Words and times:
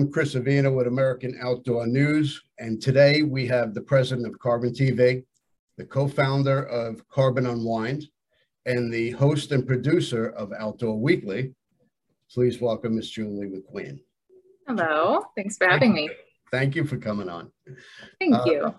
I'm 0.00 0.10
Chris 0.10 0.34
Avina 0.34 0.74
with 0.74 0.86
American 0.86 1.38
Outdoor 1.42 1.86
News, 1.86 2.42
and 2.58 2.80
today 2.80 3.20
we 3.20 3.46
have 3.48 3.74
the 3.74 3.82
president 3.82 4.26
of 4.26 4.38
Carbon 4.38 4.70
TV, 4.70 5.26
the 5.76 5.84
co-founder 5.84 6.64
of 6.68 7.06
Carbon 7.08 7.44
Unwind, 7.44 8.08
and 8.64 8.90
the 8.90 9.10
host 9.10 9.52
and 9.52 9.66
producer 9.66 10.30
of 10.30 10.54
Outdoor 10.58 10.98
Weekly. 10.98 11.54
Please 12.32 12.62
welcome 12.62 12.96
Miss 12.96 13.10
Julie 13.10 13.50
McQueen. 13.50 14.00
Hello, 14.66 15.20
thanks 15.36 15.58
for 15.58 15.68
having 15.68 15.92
me. 15.92 16.08
Thank 16.50 16.76
you 16.76 16.86
for 16.86 16.96
coming 16.96 17.28
on. 17.28 17.52
Thank 18.18 18.36
uh, 18.36 18.44
you. 18.46 18.74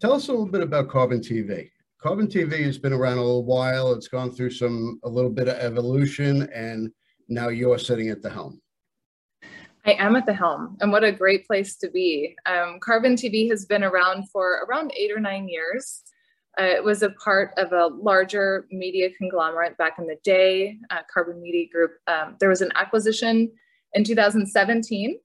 Tell 0.00 0.12
us 0.12 0.28
a 0.28 0.30
little 0.30 0.46
bit 0.46 0.62
about 0.62 0.88
Carbon 0.88 1.18
TV. 1.18 1.70
Carbon 2.00 2.28
TV 2.28 2.62
has 2.62 2.78
been 2.78 2.92
around 2.92 3.18
a 3.18 3.22
little 3.22 3.44
while. 3.44 3.92
It's 3.94 4.06
gone 4.06 4.30
through 4.30 4.50
some 4.50 5.00
a 5.02 5.08
little 5.08 5.28
bit 5.28 5.48
of 5.48 5.56
evolution, 5.56 6.48
and 6.54 6.92
now 7.28 7.48
you're 7.48 7.80
sitting 7.80 8.10
at 8.10 8.22
the 8.22 8.30
helm. 8.30 8.62
I 9.84 9.92
am 9.98 10.14
at 10.14 10.26
the 10.26 10.32
helm, 10.32 10.76
and 10.80 10.92
what 10.92 11.02
a 11.02 11.10
great 11.10 11.46
place 11.46 11.76
to 11.78 11.90
be. 11.90 12.36
Um, 12.46 12.78
Carbon 12.80 13.16
TV 13.16 13.50
has 13.50 13.66
been 13.66 13.82
around 13.82 14.30
for 14.30 14.64
around 14.68 14.92
eight 14.96 15.10
or 15.10 15.18
nine 15.18 15.48
years. 15.48 16.02
Uh, 16.60 16.64
it 16.64 16.84
was 16.84 17.02
a 17.02 17.10
part 17.10 17.52
of 17.56 17.72
a 17.72 17.86
larger 17.86 18.66
media 18.70 19.08
conglomerate 19.18 19.76
back 19.78 19.98
in 19.98 20.06
the 20.06 20.18
day, 20.22 20.78
uh, 20.90 21.00
Carbon 21.12 21.42
Media 21.42 21.66
Group. 21.72 21.92
Um, 22.06 22.36
there 22.38 22.48
was 22.48 22.60
an 22.60 22.70
acquisition 22.76 23.50
in 23.94 24.04
2017, 24.04 25.18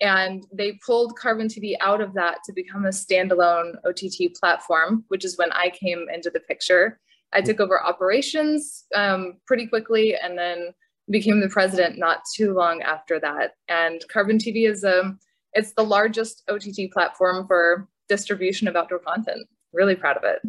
and 0.00 0.46
they 0.52 0.78
pulled 0.86 1.18
Carbon 1.18 1.48
TV 1.48 1.74
out 1.80 2.00
of 2.00 2.14
that 2.14 2.38
to 2.46 2.52
become 2.54 2.86
a 2.86 2.90
standalone 2.90 3.74
OTT 3.84 4.34
platform, 4.40 5.04
which 5.08 5.24
is 5.26 5.36
when 5.36 5.52
I 5.52 5.68
came 5.68 6.06
into 6.12 6.30
the 6.30 6.40
picture. 6.40 6.98
I 7.34 7.42
took 7.42 7.60
over 7.60 7.82
operations 7.82 8.84
um, 8.94 9.34
pretty 9.46 9.66
quickly, 9.66 10.16
and 10.16 10.38
then 10.38 10.72
became 11.10 11.40
the 11.40 11.48
president 11.48 11.98
not 11.98 12.22
too 12.34 12.54
long 12.54 12.82
after 12.82 13.18
that. 13.20 13.52
And 13.68 14.02
Carbon 14.12 14.38
TV 14.38 14.68
is 14.68 14.84
a 14.84 15.00
um, 15.00 15.18
it's 15.54 15.72
the 15.72 15.84
largest 15.84 16.44
OTT 16.48 16.90
platform 16.92 17.46
for 17.46 17.88
distribution 18.08 18.68
of 18.68 18.76
outdoor 18.76 19.00
content. 19.00 19.46
Really 19.72 19.94
proud 19.94 20.16
of 20.16 20.24
it. 20.24 20.40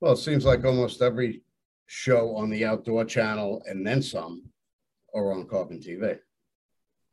Well, 0.00 0.12
it 0.12 0.18
seems 0.18 0.44
like 0.44 0.64
almost 0.64 1.02
every 1.02 1.42
show 1.86 2.36
on 2.36 2.50
the 2.50 2.64
outdoor 2.64 3.04
channel 3.04 3.62
and 3.66 3.86
then 3.86 4.02
some 4.02 4.44
are 5.14 5.32
on 5.32 5.48
Carbon 5.48 5.80
TV. 5.80 6.18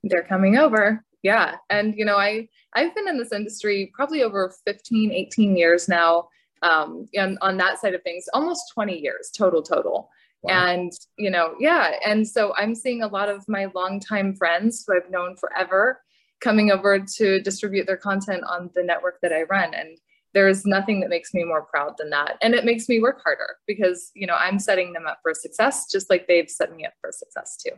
They're 0.03 0.23
coming 0.23 0.57
over. 0.57 1.03
Yeah. 1.21 1.55
And 1.69 1.95
you 1.95 2.05
know, 2.05 2.17
I 2.17 2.49
I've 2.73 2.93
been 2.93 3.07
in 3.07 3.17
this 3.17 3.31
industry 3.31 3.91
probably 3.93 4.23
over 4.23 4.53
15, 4.65 5.11
18 5.11 5.55
years 5.55 5.87
now. 5.87 6.27
Um, 6.61 7.07
and 7.13 7.37
on 7.41 7.57
that 7.57 7.79
side 7.79 7.93
of 7.93 8.03
things, 8.03 8.25
almost 8.33 8.71
20 8.73 8.97
years 8.97 9.29
total, 9.35 9.61
total. 9.61 10.09
Wow. 10.43 10.67
And, 10.67 10.91
you 11.17 11.29
know, 11.29 11.55
yeah. 11.59 11.93
And 12.05 12.27
so 12.27 12.53
I'm 12.57 12.75
seeing 12.75 13.01
a 13.01 13.07
lot 13.07 13.29
of 13.29 13.47
my 13.47 13.67
longtime 13.73 14.35
friends 14.35 14.83
who 14.85 14.95
I've 14.95 15.09
known 15.09 15.37
forever 15.37 16.01
coming 16.41 16.69
over 16.71 16.99
to 16.99 17.41
distribute 17.41 17.87
their 17.87 17.97
content 17.97 18.43
on 18.49 18.69
the 18.75 18.83
network 18.83 19.19
that 19.21 19.31
I 19.31 19.43
run. 19.43 19.73
And 19.73 19.97
there's 20.33 20.65
nothing 20.65 20.99
that 20.99 21.09
makes 21.09 21.33
me 21.33 21.45
more 21.45 21.61
proud 21.61 21.93
than 21.97 22.09
that. 22.09 22.37
And 22.41 22.53
it 22.53 22.65
makes 22.65 22.89
me 22.89 22.99
work 22.99 23.21
harder 23.23 23.57
because, 23.67 24.11
you 24.15 24.27
know, 24.27 24.35
I'm 24.35 24.59
setting 24.59 24.91
them 24.91 25.07
up 25.07 25.19
for 25.21 25.33
success 25.33 25.85
just 25.89 26.09
like 26.09 26.27
they've 26.27 26.49
set 26.49 26.75
me 26.75 26.85
up 26.85 26.93
for 26.99 27.11
success 27.11 27.55
too. 27.55 27.75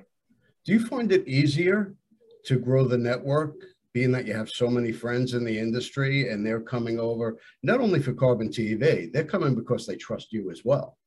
Do 0.65 0.71
you 0.71 0.79
find 0.79 1.11
it 1.11 1.27
easier 1.27 1.93
to 2.45 2.57
grow 2.57 2.85
the 2.87 2.97
network 2.97 3.55
being 3.93 4.11
that 4.11 4.25
you 4.25 4.33
have 4.33 4.49
so 4.49 4.67
many 4.67 4.91
friends 4.91 5.35
in 5.35 5.45
the 5.45 5.57
industry 5.57 6.29
and 6.29 6.45
they're 6.45 6.61
coming 6.61 6.99
over 6.99 7.37
not 7.61 7.79
only 7.79 8.01
for 8.01 8.13
Carbon 8.13 8.49
TV, 8.49 9.11
they're 9.11 9.23
coming 9.23 9.53
because 9.53 9.85
they 9.85 9.95
trust 9.95 10.33
you 10.33 10.49
as 10.49 10.63
well. 10.65 10.97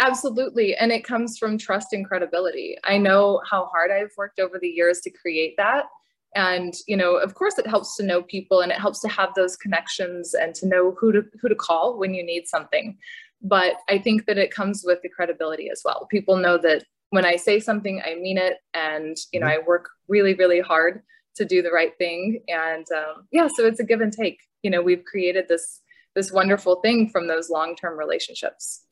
Absolutely. 0.00 0.76
And 0.76 0.92
it 0.92 1.04
comes 1.04 1.38
from 1.38 1.58
trust 1.58 1.92
and 1.92 2.06
credibility. 2.06 2.76
I 2.84 2.98
know 2.98 3.40
how 3.50 3.66
hard 3.66 3.90
I've 3.90 4.12
worked 4.16 4.38
over 4.38 4.58
the 4.58 4.68
years 4.68 5.00
to 5.00 5.10
create 5.10 5.54
that. 5.56 5.86
And, 6.34 6.74
you 6.86 6.96
know, 6.96 7.16
of 7.16 7.34
course 7.34 7.58
it 7.58 7.66
helps 7.66 7.96
to 7.96 8.04
know 8.04 8.22
people 8.22 8.60
and 8.60 8.70
it 8.70 8.78
helps 8.78 9.00
to 9.00 9.08
have 9.08 9.30
those 9.34 9.56
connections 9.56 10.34
and 10.34 10.54
to 10.56 10.68
know 10.68 10.94
who 10.98 11.10
to 11.12 11.24
who 11.40 11.48
to 11.48 11.54
call 11.54 11.98
when 11.98 12.14
you 12.14 12.22
need 12.22 12.46
something. 12.46 12.96
But 13.42 13.74
I 13.88 13.98
think 13.98 14.26
that 14.26 14.38
it 14.38 14.52
comes 14.52 14.82
with 14.84 15.00
the 15.02 15.08
credibility 15.08 15.70
as 15.70 15.82
well. 15.84 16.06
People 16.10 16.36
know 16.36 16.58
that 16.58 16.84
when 17.10 17.24
I 17.24 17.36
say 17.36 17.58
something, 17.60 18.02
I 18.04 18.14
mean 18.16 18.36
it. 18.36 18.58
And, 18.74 19.16
you 19.32 19.40
know, 19.40 19.46
mm-hmm. 19.46 19.62
I 19.62 19.66
work 19.66 19.88
really, 20.06 20.34
really 20.34 20.60
hard 20.60 21.02
to 21.36 21.44
do 21.44 21.62
the 21.62 21.70
right 21.70 21.96
thing. 21.98 22.42
And 22.48 22.86
um, 22.94 23.26
yeah, 23.32 23.48
so 23.48 23.64
it's 23.64 23.80
a 23.80 23.84
give 23.84 24.00
and 24.00 24.12
take. 24.12 24.40
You 24.62 24.70
know, 24.70 24.82
we've 24.82 25.04
created 25.04 25.46
this 25.48 25.80
this 26.14 26.32
wonderful 26.32 26.76
thing 26.80 27.08
from 27.08 27.28
those 27.28 27.48
long-term 27.48 27.96
relationships. 27.98 28.84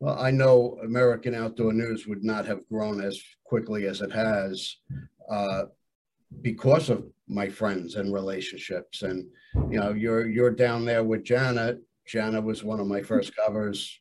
Well, 0.00 0.18
I 0.18 0.30
know 0.30 0.78
American 0.84 1.34
Outdoor 1.34 1.72
News 1.72 2.06
would 2.06 2.22
not 2.22 2.46
have 2.46 2.66
grown 2.68 3.02
as 3.02 3.20
quickly 3.44 3.86
as 3.86 4.00
it 4.00 4.12
has 4.12 4.76
uh, 5.28 5.64
because 6.40 6.88
of 6.88 7.04
my 7.26 7.48
friends 7.48 7.96
and 7.96 8.12
relationships. 8.12 9.02
And 9.02 9.26
you 9.70 9.80
know, 9.80 9.92
you're 9.92 10.28
you're 10.28 10.50
down 10.50 10.84
there 10.84 11.02
with 11.02 11.24
Janet. 11.24 11.80
Janet 12.06 12.44
was 12.44 12.62
one 12.62 12.80
of 12.80 12.86
my 12.86 13.02
first 13.02 13.34
covers. 13.34 13.98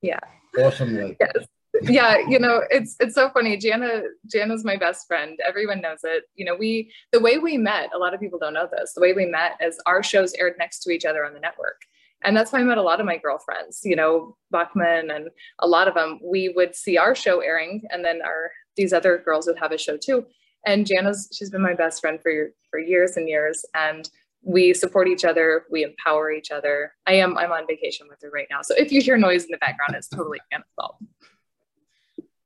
Yeah. 0.00 0.20
Awesomely. 0.58 1.16
Yes. 1.20 1.46
yeah 1.82 2.16
you 2.26 2.38
know 2.38 2.62
it's 2.70 2.96
it's 3.00 3.14
so 3.14 3.28
funny 3.30 3.56
jana 3.56 4.02
jana's 4.32 4.64
my 4.64 4.76
best 4.76 5.06
friend 5.06 5.38
everyone 5.46 5.80
knows 5.80 5.98
it 6.04 6.24
you 6.34 6.42
know 6.42 6.54
we 6.54 6.90
the 7.12 7.20
way 7.20 7.36
we 7.36 7.58
met 7.58 7.90
a 7.94 7.98
lot 7.98 8.14
of 8.14 8.20
people 8.20 8.38
don't 8.38 8.54
know 8.54 8.68
this 8.78 8.94
the 8.94 9.00
way 9.00 9.12
we 9.12 9.26
met 9.26 9.52
is 9.60 9.78
our 9.84 10.02
shows 10.02 10.32
aired 10.34 10.54
next 10.58 10.78
to 10.80 10.90
each 10.90 11.04
other 11.04 11.24
on 11.24 11.34
the 11.34 11.40
network 11.40 11.82
and 12.26 12.36
that's 12.36 12.52
why 12.52 12.58
I 12.58 12.64
met 12.64 12.76
a 12.76 12.82
lot 12.82 12.98
of 12.98 13.06
my 13.06 13.16
girlfriends, 13.16 13.80
you 13.84 13.94
know, 13.94 14.36
Bachman 14.50 15.10
and 15.12 15.28
a 15.60 15.66
lot 15.66 15.86
of 15.86 15.94
them. 15.94 16.18
We 16.22 16.48
would 16.50 16.74
see 16.74 16.98
our 16.98 17.14
show 17.14 17.38
airing, 17.40 17.82
and 17.90 18.04
then 18.04 18.20
our 18.20 18.50
these 18.76 18.92
other 18.92 19.22
girls 19.24 19.46
would 19.46 19.58
have 19.58 19.72
a 19.72 19.78
show 19.78 19.96
too. 19.96 20.26
And 20.66 20.84
Jana's 20.84 21.30
she's 21.32 21.50
been 21.50 21.62
my 21.62 21.74
best 21.74 22.00
friend 22.00 22.18
for 22.20 22.50
for 22.68 22.80
years 22.80 23.16
and 23.16 23.28
years, 23.28 23.64
and 23.74 24.10
we 24.42 24.74
support 24.74 25.08
each 25.08 25.24
other, 25.24 25.64
we 25.70 25.84
empower 25.84 26.32
each 26.32 26.50
other. 26.50 26.92
I 27.06 27.14
am 27.14 27.38
I'm 27.38 27.52
on 27.52 27.66
vacation 27.68 28.08
with 28.10 28.18
her 28.22 28.30
right 28.30 28.48
now, 28.50 28.60
so 28.60 28.74
if 28.76 28.90
you 28.90 29.00
hear 29.00 29.16
noise 29.16 29.44
in 29.44 29.50
the 29.52 29.58
background, 29.58 29.94
it's 29.94 30.08
totally 30.08 30.40
Jana's 30.52 30.66
fault. 30.74 30.96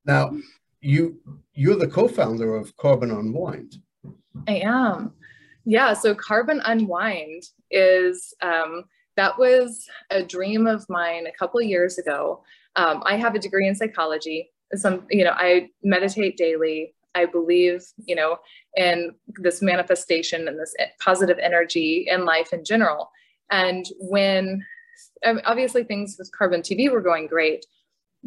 Now, 0.05 0.37
you 0.83 1.21
you're 1.55 1.77
the 1.77 1.89
co-founder 1.89 2.55
of 2.55 2.77
Carbon 2.77 3.11
Unwind. 3.11 3.77
I 4.47 4.57
am. 4.57 5.15
Yeah, 5.65 5.95
so 5.95 6.15
Carbon 6.15 6.61
Unwind 6.65 7.45
is 7.71 8.35
um, 8.43 8.85
that 9.21 9.39
was 9.39 9.87
a 10.11 10.23
dream 10.23 10.67
of 10.67 10.89
mine 10.89 11.27
a 11.27 11.39
couple 11.39 11.61
years 11.61 11.99
ago. 11.99 12.43
Um, 12.77 13.03
I 13.05 13.17
have 13.17 13.35
a 13.35 13.39
degree 13.39 13.69
in 13.69 13.75
psychology. 13.75 14.49
Some, 14.75 15.07
you 15.11 15.25
know, 15.25 15.35
I 15.37 15.69
meditate 15.83 16.39
daily. 16.39 16.95
I 17.15 17.27
believe, 17.27 17.85
you 18.07 18.15
know, 18.15 18.39
in 18.77 19.11
this 19.37 19.61
manifestation 19.61 20.49
and 20.49 20.59
this 20.59 20.75
positive 21.01 21.39
energy 21.39 22.07
in 22.09 22.25
life 22.25 22.55
in 22.55 22.65
general. 22.65 23.11
And 23.51 23.85
when 23.99 24.65
obviously 25.45 25.85
things 25.85 26.17
with 26.19 26.33
Carbon 26.33 26.63
TV 26.63 26.91
were 26.91 27.03
going 27.03 27.27
great, 27.27 27.67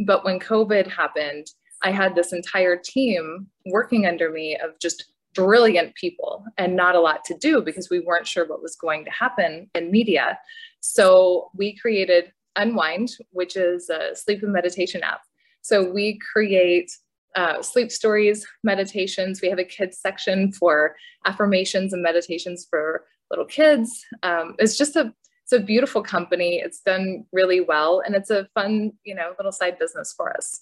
but 0.05 0.23
when 0.23 0.39
COVID 0.39 0.85
happened, 0.85 1.47
I 1.81 1.89
had 1.89 2.13
this 2.13 2.33
entire 2.33 2.77
team 2.77 3.47
working 3.65 4.05
under 4.05 4.29
me 4.29 4.57
of 4.57 4.77
just 4.79 5.05
brilliant 5.33 5.95
people 5.95 6.43
and 6.57 6.75
not 6.75 6.95
a 6.95 6.99
lot 6.99 7.23
to 7.25 7.37
do 7.37 7.61
because 7.61 7.89
we 7.89 7.99
weren't 7.99 8.27
sure 8.27 8.47
what 8.47 8.61
was 8.61 8.75
going 8.75 9.05
to 9.05 9.11
happen 9.11 9.69
in 9.75 9.91
media. 9.91 10.39
So 10.79 11.49
we 11.55 11.75
created 11.77 12.31
Unwind, 12.55 13.11
which 13.31 13.55
is 13.55 13.89
a 13.89 14.15
sleep 14.15 14.43
and 14.43 14.53
meditation 14.53 15.01
app. 15.01 15.21
So 15.61 15.89
we 15.89 16.19
create 16.31 16.91
uh, 17.35 17.61
sleep 17.61 17.91
stories, 17.91 18.45
meditations. 18.63 19.41
We 19.41 19.49
have 19.49 19.59
a 19.59 19.63
kids 19.63 19.97
section 19.97 20.51
for 20.51 20.95
affirmations 21.25 21.93
and 21.93 22.03
meditations 22.03 22.67
for 22.69 23.05
little 23.31 23.45
kids. 23.45 24.05
Um, 24.21 24.55
it's 24.59 24.77
just 24.77 24.95
a 24.95 25.13
it's 25.43 25.51
a 25.51 25.59
beautiful 25.59 26.01
company. 26.01 26.61
It's 26.63 26.79
done 26.79 27.25
really 27.33 27.59
well, 27.59 28.01
and 28.05 28.15
it's 28.15 28.29
a 28.29 28.47
fun, 28.53 28.93
you 29.03 29.13
know, 29.13 29.33
little 29.37 29.51
side 29.51 29.77
business 29.77 30.13
for 30.15 30.35
us. 30.37 30.61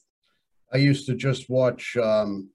I 0.73 0.77
used 0.77 1.05
to 1.05 1.13
just 1.13 1.49
watch 1.49 1.95
um, 1.97 2.49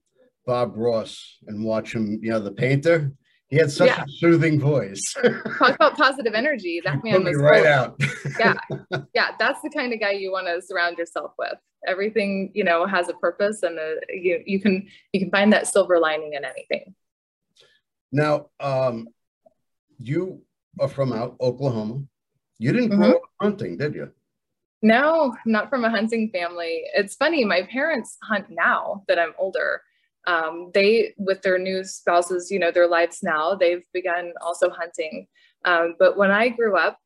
Bob 0.47 0.77
Ross 0.77 1.39
and 1.47 1.65
watch 1.65 1.95
him, 1.95 2.21
you 2.23 2.31
know, 2.31 2.41
the 2.41 2.53
painter. 2.53 3.13
He 3.49 3.57
had 3.57 3.71
such 3.71 3.89
yeah. 3.89 4.03
a 4.03 4.09
soothing 4.09 4.59
voice. 4.59 5.15
Talk 5.59 5.75
about 5.75 5.97
positive 5.97 6.35
energy. 6.35 6.81
That 6.85 7.05
man 7.05 7.25
was 7.25 7.37
right 7.37 7.67
out. 7.67 8.01
yeah, 8.39 8.55
yeah, 9.15 9.31
that's 9.39 9.61
the 9.63 9.71
kind 9.71 9.93
of 9.93 10.01
guy 10.01 10.13
you 10.13 10.33
want 10.33 10.47
to 10.47 10.63
surround 10.63 10.99
yourself 10.99 11.33
with. 11.39 11.55
Everything 11.87 12.51
you 12.55 12.65
know 12.65 12.87
has 12.87 13.09
a 13.09 13.15
purpose, 13.15 13.63
and 13.63 13.79
a, 13.79 13.97
you 14.09 14.43
you 14.47 14.61
can 14.61 14.89
you 15.13 15.21
can 15.21 15.31
find 15.31 15.53
that 15.53 15.69
silver 15.69 16.01
lining 16.01 16.33
in 16.33 16.45
anything. 16.45 16.95
Now, 18.11 18.51
um, 18.59 19.09
you 20.01 20.43
are 20.81 20.89
from 20.89 21.13
out 21.13 21.37
Oklahoma. 21.41 22.03
You 22.59 22.73
didn't 22.73 22.97
grow 22.97 23.07
mm-hmm. 23.07 23.17
up 23.17 23.23
hunting, 23.41 23.77
did 23.77 23.95
you? 23.95 24.11
No, 24.83 25.37
not 25.45 25.71
from 25.71 25.85
a 25.85 25.91
hunting 25.91 26.31
family. 26.31 26.85
It's 26.95 27.15
funny. 27.15 27.45
My 27.45 27.63
parents 27.63 28.17
hunt 28.23 28.47
now 28.51 29.05
that 29.09 29.19
I'm 29.19 29.33
older 29.39 29.83
um, 30.26 30.70
they 30.75 31.14
with 31.17 31.43
their 31.43 31.58
new 31.58 31.84
spouses 31.84 32.50
you 32.50 32.58
know 32.58 32.70
their 32.70 32.88
lives 32.88 33.20
now 33.23 33.55
they've 33.55 33.84
begun 33.93 34.32
also 34.40 34.70
hunting. 34.70 35.26
Um, 35.64 35.96
but 35.99 36.17
when 36.17 36.31
i 36.31 36.49
grew 36.49 36.76
up 36.76 36.99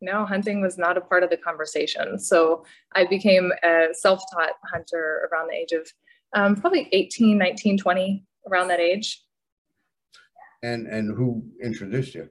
no 0.00 0.24
hunting 0.24 0.60
was 0.60 0.78
not 0.78 0.96
a 0.96 1.00
part 1.00 1.24
of 1.24 1.30
the 1.30 1.36
conversation. 1.36 2.18
So 2.18 2.64
i 2.94 3.04
became 3.04 3.52
a 3.62 3.88
self-taught 3.92 4.52
hunter 4.72 5.28
around 5.30 5.48
the 5.48 5.56
age 5.56 5.72
of 5.72 5.86
um, 6.34 6.56
probably 6.56 6.88
18 6.92 7.38
19 7.38 7.78
20 7.78 8.24
around 8.50 8.68
that 8.68 8.80
age. 8.80 9.22
And 10.62 10.86
and 10.86 11.16
who 11.16 11.44
introduced 11.62 12.14
you? 12.14 12.30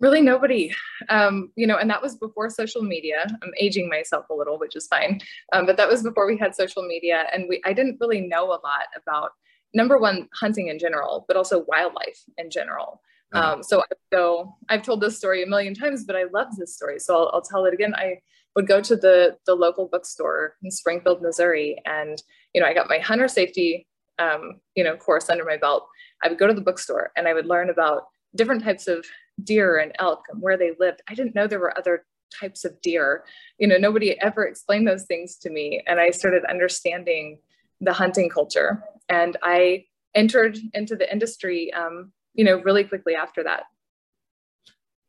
Really 0.00 0.20
nobody. 0.20 0.74
Um, 1.08 1.50
you 1.56 1.66
know, 1.66 1.78
and 1.78 1.88
that 1.88 2.02
was 2.02 2.16
before 2.16 2.50
social 2.50 2.82
media. 2.82 3.26
I'm 3.42 3.52
aging 3.58 3.88
myself 3.88 4.26
a 4.30 4.34
little, 4.34 4.58
which 4.58 4.76
is 4.76 4.86
fine. 4.86 5.20
Um, 5.52 5.64
but 5.64 5.76
that 5.78 5.88
was 5.88 6.02
before 6.02 6.26
we 6.26 6.36
had 6.36 6.54
social 6.54 6.82
media, 6.82 7.24
and 7.32 7.46
we 7.48 7.62
I 7.64 7.72
didn't 7.72 7.98
really 8.00 8.20
know 8.20 8.46
a 8.46 8.60
lot 8.62 8.88
about 8.94 9.30
number 9.74 9.98
one 9.98 10.28
hunting 10.34 10.68
in 10.68 10.78
general, 10.78 11.24
but 11.28 11.36
also 11.36 11.64
wildlife 11.66 12.22
in 12.38 12.50
general. 12.50 13.00
Um, 13.32 13.62
so, 13.62 13.82
so 14.12 14.54
I've 14.68 14.82
told 14.82 15.00
this 15.00 15.18
story 15.18 15.42
a 15.42 15.46
million 15.46 15.74
times, 15.74 16.04
but 16.04 16.16
I 16.16 16.24
love 16.32 16.48
this 16.56 16.74
story. 16.74 16.98
So 16.98 17.16
I'll, 17.16 17.30
I'll, 17.34 17.42
tell 17.42 17.64
it 17.64 17.74
again. 17.74 17.94
I 17.94 18.20
would 18.54 18.66
go 18.66 18.80
to 18.80 18.96
the, 18.96 19.36
the 19.46 19.54
local 19.54 19.88
bookstore 19.88 20.54
in 20.62 20.70
Springfield, 20.70 21.20
Missouri. 21.22 21.76
And, 21.84 22.22
you 22.54 22.60
know, 22.60 22.66
I 22.66 22.72
got 22.72 22.88
my 22.88 22.98
hunter 22.98 23.28
safety, 23.28 23.86
um, 24.18 24.60
you 24.74 24.84
know, 24.84 24.96
course 24.96 25.28
under 25.28 25.44
my 25.44 25.56
belt. 25.56 25.86
I 26.22 26.28
would 26.28 26.38
go 26.38 26.46
to 26.46 26.54
the 26.54 26.62
bookstore 26.62 27.10
and 27.16 27.28
I 27.28 27.34
would 27.34 27.46
learn 27.46 27.68
about 27.68 28.04
different 28.34 28.62
types 28.62 28.88
of 28.88 29.04
deer 29.42 29.78
and 29.78 29.92
elk 29.98 30.24
and 30.30 30.40
where 30.40 30.56
they 30.56 30.72
lived. 30.78 31.02
I 31.08 31.14
didn't 31.14 31.34
know 31.34 31.46
there 31.46 31.60
were 31.60 31.76
other 31.76 32.04
types 32.38 32.64
of 32.64 32.80
deer. 32.80 33.24
You 33.58 33.68
know, 33.68 33.76
nobody 33.76 34.20
ever 34.20 34.46
explained 34.46 34.88
those 34.88 35.04
things 35.04 35.36
to 35.38 35.50
me. 35.50 35.82
And 35.86 36.00
I 36.00 36.10
started 36.10 36.44
understanding 36.44 37.38
the 37.80 37.92
hunting 37.92 38.28
culture. 38.28 38.82
And 39.08 39.36
I 39.42 39.84
entered 40.14 40.58
into 40.74 40.96
the 40.96 41.10
industry 41.12 41.72
um, 41.74 42.12
you 42.36 42.44
know, 42.44 42.60
really 42.60 42.84
quickly 42.84 43.14
after 43.16 43.42
that. 43.42 43.64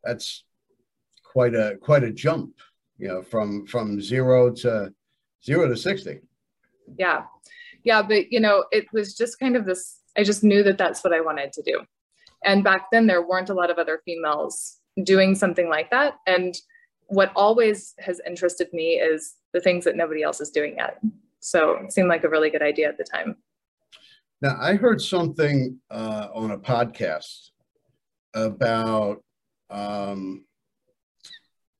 That's 0.02 0.44
quite 1.22 1.54
a 1.54 1.76
quite 1.80 2.02
a 2.02 2.12
jump, 2.12 2.54
you 2.96 3.08
know, 3.08 3.22
from 3.22 3.66
from 3.66 4.00
zero 4.00 4.52
to 4.54 4.92
zero 5.44 5.68
to 5.68 5.76
sixty. 5.76 6.20
Yeah, 6.96 7.24
yeah, 7.84 8.02
but 8.02 8.32
you 8.32 8.40
know, 8.40 8.64
it 8.72 8.86
was 8.92 9.14
just 9.14 9.38
kind 9.38 9.56
of 9.56 9.66
this. 9.66 10.00
I 10.16 10.24
just 10.24 10.42
knew 10.42 10.62
that 10.64 10.78
that's 10.78 11.04
what 11.04 11.12
I 11.12 11.20
wanted 11.20 11.52
to 11.52 11.62
do, 11.62 11.80
and 12.44 12.64
back 12.64 12.86
then 12.92 13.06
there 13.06 13.26
weren't 13.26 13.50
a 13.50 13.54
lot 13.54 13.70
of 13.70 13.78
other 13.78 14.00
females 14.04 14.78
doing 15.02 15.34
something 15.34 15.68
like 15.68 15.90
that. 15.90 16.14
And 16.26 16.56
what 17.06 17.32
always 17.34 17.94
has 17.98 18.20
interested 18.26 18.72
me 18.72 18.94
is 18.94 19.36
the 19.52 19.60
things 19.60 19.84
that 19.84 19.96
nobody 19.96 20.22
else 20.22 20.40
is 20.40 20.50
doing 20.50 20.76
yet. 20.76 20.98
So 21.40 21.76
it 21.84 21.92
seemed 21.92 22.08
like 22.08 22.24
a 22.24 22.28
really 22.28 22.50
good 22.50 22.62
idea 22.62 22.88
at 22.88 22.98
the 22.98 23.04
time. 23.04 23.36
Now, 24.40 24.56
I 24.60 24.74
heard 24.74 25.00
something 25.00 25.78
uh, 25.90 26.28
on 26.32 26.52
a 26.52 26.58
podcast 26.58 27.50
about 28.34 29.22
um, 29.70 30.44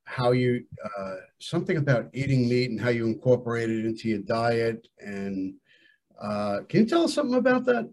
how 0.04 0.32
you, 0.32 0.64
uh, 0.98 1.16
something 1.40 1.76
about 1.76 2.08
eating 2.12 2.48
meat 2.48 2.70
and 2.70 2.80
how 2.80 2.88
you 2.88 3.06
incorporate 3.06 3.70
it 3.70 3.84
into 3.84 4.08
your 4.08 4.18
diet. 4.20 4.88
And 4.98 5.54
uh, 6.20 6.60
can 6.68 6.80
you 6.80 6.86
tell 6.86 7.04
us 7.04 7.14
something 7.14 7.38
about 7.38 7.64
that? 7.66 7.88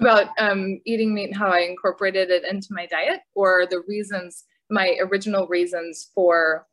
About 0.00 0.28
um, 0.38 0.80
eating 0.86 1.14
meat 1.14 1.28
and 1.28 1.36
how 1.36 1.48
I 1.48 1.60
incorporated 1.60 2.30
it 2.30 2.44
into 2.50 2.68
my 2.70 2.86
diet, 2.86 3.20
or 3.34 3.66
the 3.70 3.82
reasons, 3.86 4.44
my 4.70 4.96
original 5.00 5.46
reasons 5.46 6.10
for 6.14 6.66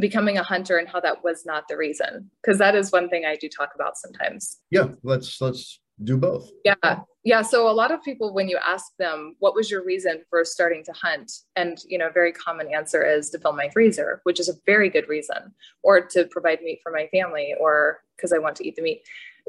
becoming 0.00 0.38
a 0.38 0.42
hunter 0.42 0.76
and 0.76 0.88
how 0.88 1.00
that 1.00 1.24
was 1.24 1.46
not 1.46 1.66
the 1.66 1.76
reason 1.76 2.30
because 2.42 2.58
that 2.58 2.76
is 2.76 2.92
one 2.92 3.08
thing 3.08 3.24
i 3.24 3.34
do 3.34 3.48
talk 3.48 3.70
about 3.74 3.96
sometimes 3.96 4.58
yeah 4.70 4.86
let's 5.02 5.40
let's 5.40 5.80
do 6.04 6.16
both. 6.16 6.50
Yeah. 6.64 7.00
Yeah. 7.24 7.42
So 7.42 7.68
a 7.68 7.72
lot 7.72 7.90
of 7.90 8.02
people, 8.02 8.32
when 8.32 8.48
you 8.48 8.58
ask 8.64 8.86
them, 8.98 9.36
what 9.38 9.54
was 9.54 9.70
your 9.70 9.84
reason 9.84 10.22
for 10.30 10.44
starting 10.44 10.84
to 10.84 10.92
hunt? 10.92 11.30
And, 11.56 11.78
you 11.86 11.98
know, 11.98 12.08
a 12.08 12.12
very 12.12 12.32
common 12.32 12.72
answer 12.72 13.04
is 13.04 13.30
to 13.30 13.38
fill 13.38 13.52
my 13.52 13.68
freezer, 13.70 14.20
which 14.22 14.40
is 14.40 14.48
a 14.48 14.54
very 14.64 14.88
good 14.88 15.08
reason, 15.08 15.54
or 15.82 16.00
to 16.00 16.24
provide 16.26 16.62
meat 16.62 16.80
for 16.82 16.92
my 16.92 17.08
family, 17.08 17.54
or 17.60 18.00
because 18.16 18.32
I 18.32 18.38
want 18.38 18.56
to 18.56 18.66
eat 18.66 18.76
the 18.76 18.82
meat. 18.82 19.02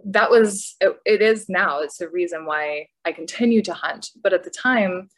That 0.05 0.29
was, 0.29 0.75
it, 0.81 0.97
it 1.05 1.21
is 1.21 1.47
now, 1.49 1.79
it's 1.79 1.97
the 1.97 2.09
reason 2.09 2.45
why 2.45 2.87
I 3.05 3.11
continue 3.11 3.61
to 3.63 3.73
hunt. 3.73 4.09
But 4.21 4.33
at 4.33 4.43
the 4.43 4.49
time, 4.49 5.09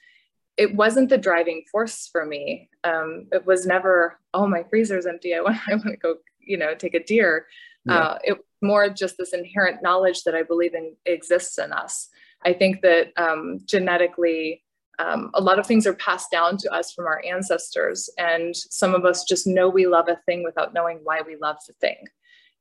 it 0.58 0.76
wasn't 0.76 1.10
the 1.10 1.18
driving 1.18 1.64
force 1.72 2.08
for 2.12 2.26
me. 2.26 2.70
Um, 2.84 3.28
it 3.32 3.46
was 3.46 3.66
never, 3.66 4.20
oh, 4.34 4.48
my 4.48 4.64
freezer's 4.64 5.06
empty. 5.06 5.34
I 5.34 5.42
want, 5.42 5.58
I 5.68 5.76
want 5.76 5.88
to 5.88 5.98
go, 5.98 6.16
you 6.40 6.58
know, 6.58 6.76
take 6.76 6.94
a 6.94 7.04
deer. 7.04 7.48
Yeah. 7.86 7.98
Uh, 7.98 8.18
it 8.24 8.38
more 8.62 8.90
just 8.90 9.18
this 9.18 9.34
inherent 9.34 9.82
knowledge 9.82 10.24
that 10.24 10.36
I 10.36 10.44
believe 10.44 10.76
in 10.76 10.96
exists 11.06 11.58
in 11.58 11.72
us. 11.72 12.10
I 12.44 12.54
think 12.54 12.82
that 12.82 13.12
um, 13.18 13.60
genetically, 13.66 14.64
um, 15.00 15.32
a 15.34 15.42
lot 15.42 15.60
of 15.60 15.66
things 15.66 15.88
are 15.88 15.94
passed 15.94 16.30
down 16.32 16.58
to 16.58 16.72
us 16.72 16.94
from 16.94 17.06
our 17.06 17.24
ancestors, 17.26 18.10
and 18.18 18.56
some 18.56 18.94
of 18.94 19.06
us 19.06 19.24
just 19.24 19.48
know 19.48 19.68
we 19.68 19.88
love 19.88 20.08
a 20.10 20.20
thing 20.28 20.44
without 20.44 20.74
knowing 20.74 21.00
why 21.04 21.22
we 21.22 21.38
love 21.38 21.58
the 21.68 21.74
thing. 21.74 21.98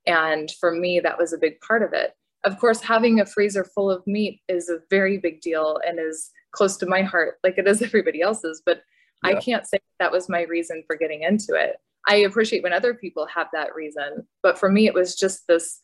And 0.06 0.50
for 0.60 0.72
me, 0.72 1.00
that 1.00 1.18
was 1.18 1.32
a 1.32 1.38
big 1.38 1.60
part 1.60 1.82
of 1.82 1.92
it. 1.92 2.14
Of 2.44 2.58
course, 2.58 2.80
having 2.80 3.20
a 3.20 3.26
freezer 3.26 3.64
full 3.64 3.90
of 3.90 4.06
meat 4.06 4.40
is 4.48 4.68
a 4.68 4.78
very 4.88 5.18
big 5.18 5.40
deal 5.40 5.78
and 5.86 5.98
is 5.98 6.30
close 6.52 6.76
to 6.78 6.86
my 6.86 7.02
heart, 7.02 7.36
like 7.44 7.58
it 7.58 7.68
is 7.68 7.82
everybody 7.82 8.22
else's. 8.22 8.62
But 8.64 8.82
yeah. 9.24 9.30
I 9.30 9.34
can't 9.40 9.66
say 9.66 9.78
that 9.98 10.12
was 10.12 10.28
my 10.28 10.42
reason 10.42 10.82
for 10.86 10.96
getting 10.96 11.22
into 11.22 11.54
it. 11.54 11.76
I 12.06 12.16
appreciate 12.16 12.62
when 12.62 12.72
other 12.72 12.94
people 12.94 13.26
have 13.26 13.48
that 13.52 13.74
reason, 13.74 14.26
but 14.42 14.58
for 14.58 14.70
me, 14.70 14.86
it 14.86 14.94
was 14.94 15.14
just 15.16 15.46
this 15.46 15.80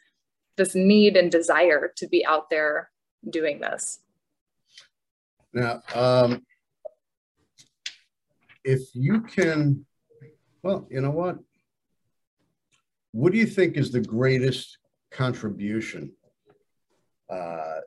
this 0.57 0.75
need 0.75 1.17
and 1.19 1.31
desire 1.31 1.93
to 1.97 2.09
be 2.09 2.25
out 2.25 2.49
there 2.49 2.91
doing 3.29 3.61
this. 3.61 4.01
Now, 5.53 5.83
um, 5.95 6.47
if 8.65 8.81
you 8.95 9.21
can, 9.21 9.85
well, 10.63 10.87
you 10.91 11.03
know 11.03 11.11
what? 11.11 11.39
What 13.17 13.33
do 13.33 13.39
you 13.39 13.47
think 13.47 13.79
is 13.79 13.91
the 13.91 14.03
greatest 14.03 14.77
contribution 15.11 16.13
uh, 17.31 17.79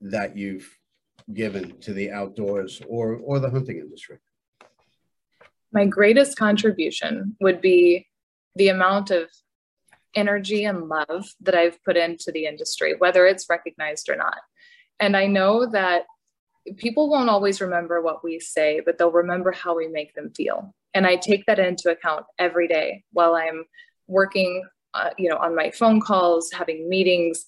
that 0.00 0.36
you've 0.36 0.72
given 1.34 1.80
to 1.80 1.92
the 1.92 2.12
outdoors 2.12 2.80
or 2.86 3.16
or 3.16 3.40
the 3.40 3.50
hunting 3.50 3.78
industry? 3.78 4.18
My 5.72 5.84
greatest 5.84 6.38
contribution 6.38 7.36
would 7.40 7.60
be 7.60 8.06
the 8.54 8.68
amount 8.68 9.10
of 9.10 9.28
energy 10.14 10.62
and 10.62 10.88
love 10.88 11.26
that 11.40 11.56
I've 11.56 11.82
put 11.82 11.96
into 11.96 12.30
the 12.30 12.46
industry, 12.46 12.94
whether 12.96 13.26
it's 13.26 13.50
recognized 13.50 14.08
or 14.08 14.14
not. 14.14 14.38
And 15.00 15.16
I 15.16 15.26
know 15.26 15.66
that 15.72 16.04
people 16.76 17.10
won't 17.10 17.30
always 17.30 17.60
remember 17.60 18.00
what 18.00 18.22
we 18.22 18.38
say, 18.38 18.80
but 18.86 18.96
they'll 18.96 19.10
remember 19.10 19.50
how 19.50 19.76
we 19.76 19.88
make 19.88 20.14
them 20.14 20.30
feel. 20.36 20.72
And 20.94 21.04
I 21.04 21.16
take 21.16 21.46
that 21.46 21.58
into 21.58 21.90
account 21.90 22.26
every 22.38 22.68
day 22.68 23.02
while 23.12 23.34
I'm 23.34 23.64
working, 24.08 24.64
uh, 24.94 25.10
you 25.16 25.28
know, 25.28 25.36
on 25.36 25.54
my 25.54 25.70
phone 25.70 26.00
calls, 26.00 26.50
having 26.52 26.88
meetings, 26.88 27.44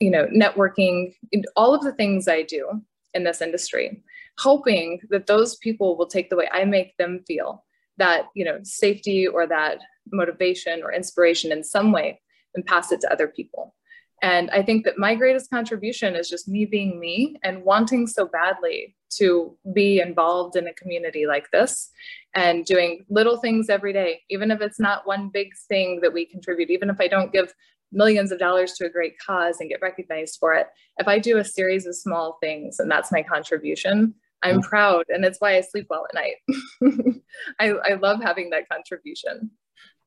you 0.00 0.10
know, 0.10 0.26
networking, 0.26 1.14
all 1.56 1.74
of 1.74 1.82
the 1.82 1.92
things 1.92 2.28
I 2.28 2.42
do 2.42 2.82
in 3.14 3.24
this 3.24 3.40
industry, 3.40 4.02
hoping 4.38 5.00
that 5.10 5.26
those 5.26 5.56
people 5.56 5.96
will 5.96 6.06
take 6.06 6.30
the 6.30 6.36
way 6.36 6.48
I 6.52 6.64
make 6.64 6.96
them 6.96 7.20
feel 7.26 7.64
that, 7.98 8.26
you 8.34 8.44
know, 8.44 8.58
safety 8.62 9.26
or 9.26 9.46
that 9.46 9.80
motivation 10.12 10.82
or 10.82 10.92
inspiration 10.92 11.52
in 11.52 11.62
some 11.62 11.92
way 11.92 12.20
and 12.54 12.66
pass 12.66 12.90
it 12.92 13.00
to 13.02 13.12
other 13.12 13.28
people. 13.28 13.74
And 14.22 14.50
I 14.50 14.62
think 14.62 14.84
that 14.84 14.98
my 14.98 15.14
greatest 15.14 15.50
contribution 15.50 16.14
is 16.14 16.28
just 16.28 16.48
me 16.48 16.64
being 16.64 16.98
me 16.98 17.36
and 17.42 17.64
wanting 17.64 18.06
so 18.06 18.26
badly 18.26 18.96
to 19.18 19.56
be 19.72 20.00
involved 20.00 20.56
in 20.56 20.66
a 20.66 20.74
community 20.74 21.26
like 21.26 21.50
this 21.50 21.90
and 22.34 22.64
doing 22.64 23.04
little 23.08 23.36
things 23.36 23.68
every 23.68 23.92
day, 23.92 24.20
even 24.30 24.50
if 24.50 24.60
it's 24.60 24.80
not 24.80 25.06
one 25.06 25.28
big 25.28 25.48
thing 25.68 26.00
that 26.00 26.12
we 26.12 26.24
contribute, 26.24 26.70
even 26.70 26.90
if 26.90 27.00
I 27.00 27.08
don't 27.08 27.32
give 27.32 27.52
millions 27.92 28.30
of 28.30 28.38
dollars 28.38 28.72
to 28.74 28.86
a 28.86 28.90
great 28.90 29.18
cause 29.18 29.56
and 29.60 29.68
get 29.68 29.82
recognized 29.82 30.38
for 30.38 30.54
it. 30.54 30.68
If 30.98 31.08
I 31.08 31.18
do 31.18 31.38
a 31.38 31.44
series 31.44 31.86
of 31.86 31.96
small 31.96 32.38
things 32.40 32.78
and 32.78 32.90
that's 32.90 33.10
my 33.10 33.22
contribution, 33.22 34.14
I'm 34.42 34.56
mm-hmm. 34.56 34.68
proud. 34.68 35.06
And 35.08 35.24
it's 35.24 35.40
why 35.40 35.56
I 35.56 35.60
sleep 35.60 35.86
well 35.90 36.06
at 36.08 36.14
night. 36.14 37.14
I, 37.60 37.70
I 37.70 37.94
love 37.94 38.22
having 38.22 38.50
that 38.50 38.68
contribution. 38.68 39.50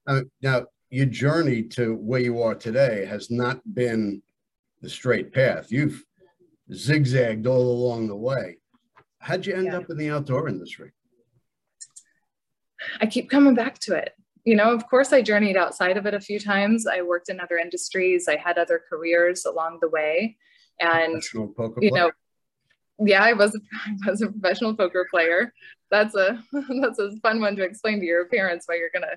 Uh, 0.07 0.21
now, 0.41 0.65
your 0.89 1.05
journey 1.07 1.63
to 1.63 1.95
where 1.95 2.19
you 2.19 2.41
are 2.41 2.55
today 2.55 3.05
has 3.05 3.31
not 3.31 3.61
been 3.73 4.21
the 4.81 4.89
straight 4.89 5.33
path. 5.33 5.71
You've 5.71 6.03
zigzagged 6.71 7.47
all 7.47 7.71
along 7.71 8.07
the 8.07 8.15
way. 8.15 8.57
How'd 9.23 9.45
you 9.45 9.55
end 9.55 9.67
yeah. 9.67 9.77
up 9.77 9.89
in 9.89 9.97
the 9.97 10.09
outdoor 10.09 10.49
industry? 10.49 10.91
I 12.99 13.05
keep 13.05 13.29
coming 13.29 13.55
back 13.55 13.79
to 13.79 13.95
it. 13.95 14.13
You 14.43 14.57
know, 14.57 14.73
of 14.73 14.85
course, 14.89 15.13
I 15.13 15.21
journeyed 15.21 15.55
outside 15.55 15.95
of 15.95 16.05
it 16.05 16.13
a 16.13 16.19
few 16.19 16.39
times. 16.39 16.85
I 16.85 17.01
worked 17.01 17.29
in 17.29 17.39
other 17.39 17.57
industries. 17.57 18.27
I 18.27 18.35
had 18.35 18.57
other 18.57 18.81
careers 18.89 19.45
along 19.45 19.77
the 19.81 19.87
way, 19.87 20.35
and 20.81 21.23
you 21.33 21.91
know, 21.91 22.11
yeah, 22.99 23.23
I 23.23 23.31
was 23.31 23.57
I 24.05 24.09
was 24.09 24.21
a 24.21 24.27
professional 24.27 24.75
poker 24.75 25.07
player. 25.09 25.53
That's 25.89 26.15
a 26.15 26.43
that's 26.81 26.99
a 26.99 27.15
fun 27.21 27.39
one 27.39 27.55
to 27.55 27.63
explain 27.63 28.01
to 28.01 28.05
your 28.05 28.25
parents 28.27 28.65
why 28.67 28.75
you're 28.75 28.89
gonna 28.93 29.15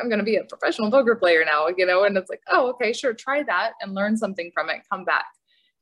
I'm 0.00 0.08
going 0.08 0.18
to 0.18 0.24
be 0.24 0.36
a 0.36 0.44
professional 0.44 0.90
poker 0.90 1.14
player 1.14 1.44
now, 1.44 1.68
you 1.76 1.84
know, 1.84 2.04
and 2.04 2.16
it's 2.16 2.30
like, 2.30 2.40
oh, 2.48 2.70
okay, 2.70 2.94
sure, 2.94 3.12
try 3.12 3.42
that 3.42 3.72
and 3.82 3.94
learn 3.94 4.16
something 4.16 4.50
from 4.54 4.70
it, 4.70 4.80
come 4.90 5.04
back. 5.04 5.26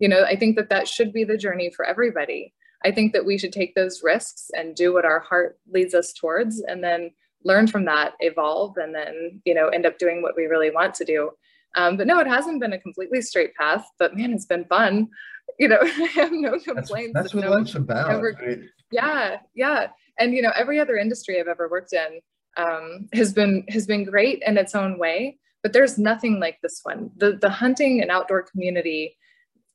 You 0.01 0.09
know, 0.09 0.25
I 0.25 0.35
think 0.35 0.57
that 0.57 0.71
that 0.71 0.89
should 0.89 1.13
be 1.13 1.23
the 1.23 1.37
journey 1.37 1.71
for 1.71 1.85
everybody. 1.85 2.53
I 2.85 2.91
think 2.91 3.13
that 3.13 3.25
we 3.25 3.39
should 3.39 3.53
take 3.53 3.75
those 3.75 4.03
risks 4.03 4.51
and 4.55 4.75
do 4.75 4.93
what 4.93 5.05
our 5.05 5.21
heart 5.21 5.59
leads 5.71 5.95
us 5.95 6.13
towards 6.13 6.61
and 6.61 6.83
then 6.83 7.11
learn 7.45 7.67
from 7.67 7.85
that, 7.87 8.15
evolve, 8.21 8.77
and 8.77 8.95
then, 8.95 9.41
you 9.45 9.55
know, 9.55 9.69
end 9.69 9.87
up 9.87 9.99
doing 9.99 10.23
what 10.23 10.35
we 10.37 10.45
really 10.45 10.71
want 10.71 10.95
to 10.95 11.05
do. 11.05 11.31
Um, 11.77 11.97
but 11.97 12.07
no, 12.07 12.19
it 12.19 12.27
hasn't 12.27 12.61
been 12.61 12.73
a 12.73 12.79
completely 12.79 13.23
straight 13.23 13.55
path, 13.55 13.85
but 13.99 14.17
man, 14.17 14.33
it's 14.33 14.47
been 14.47 14.65
fun. 14.67 15.09
you 15.59 15.69
know, 15.69 15.79
I 15.83 16.09
have 16.15 16.33
no 16.33 16.59
complaints. 16.59 17.13
That's, 17.15 17.33
that's 17.33 17.35
what 17.35 17.45
no, 17.45 17.51
life's 17.51 17.75
about. 17.75 18.11
ever- 18.11 18.37
right? 18.41 18.59
yeah, 18.91 19.39
yeah. 19.55 19.89
And 20.19 20.35
you 20.35 20.43
know, 20.43 20.53
every 20.55 20.79
other 20.79 20.97
industry 20.97 21.41
I've 21.41 21.49
ever 21.49 21.69
worked 21.69 21.93
in 21.93 22.21
um, 22.57 23.09
has 23.15 23.33
been 23.33 23.65
has 23.69 23.87
been 23.87 24.05
great 24.05 24.43
in 24.47 24.59
its 24.59 24.75
own 24.75 24.99
way, 24.99 25.39
but 25.63 25.73
there's 25.73 25.99
nothing 25.99 26.39
like 26.39 26.59
this 26.63 26.81
one. 26.83 27.11
The 27.17 27.39
the 27.41 27.49
hunting 27.49 28.03
and 28.03 28.11
outdoor 28.11 28.43
community 28.43 29.17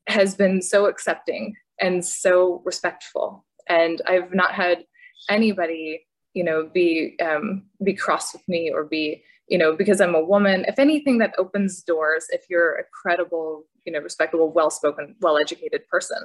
has 0.07 0.35
been 0.35 0.61
so 0.61 0.85
accepting 0.85 1.55
and 1.79 2.03
so 2.03 2.61
respectful, 2.65 3.45
and 3.67 4.01
I've 4.07 4.33
not 4.33 4.53
had 4.53 4.85
anybody, 5.29 6.05
you 6.33 6.43
know, 6.43 6.69
be 6.73 7.15
um, 7.21 7.63
be 7.83 7.93
cross 7.93 8.33
with 8.33 8.47
me 8.47 8.71
or 8.71 8.83
be 8.83 9.23
you 9.49 9.57
know 9.57 9.73
because 9.73 10.01
i'm 10.01 10.13
a 10.13 10.21
woman 10.21 10.65
if 10.67 10.77
anything 10.77 11.19
that 11.19 11.33
opens 11.37 11.81
doors 11.81 12.25
if 12.31 12.41
you're 12.49 12.75
a 12.79 12.83
credible 12.91 13.63
you 13.85 13.93
know 13.93 13.99
respectable 13.99 14.51
well-spoken 14.51 15.15
well-educated 15.21 15.87
person 15.87 16.17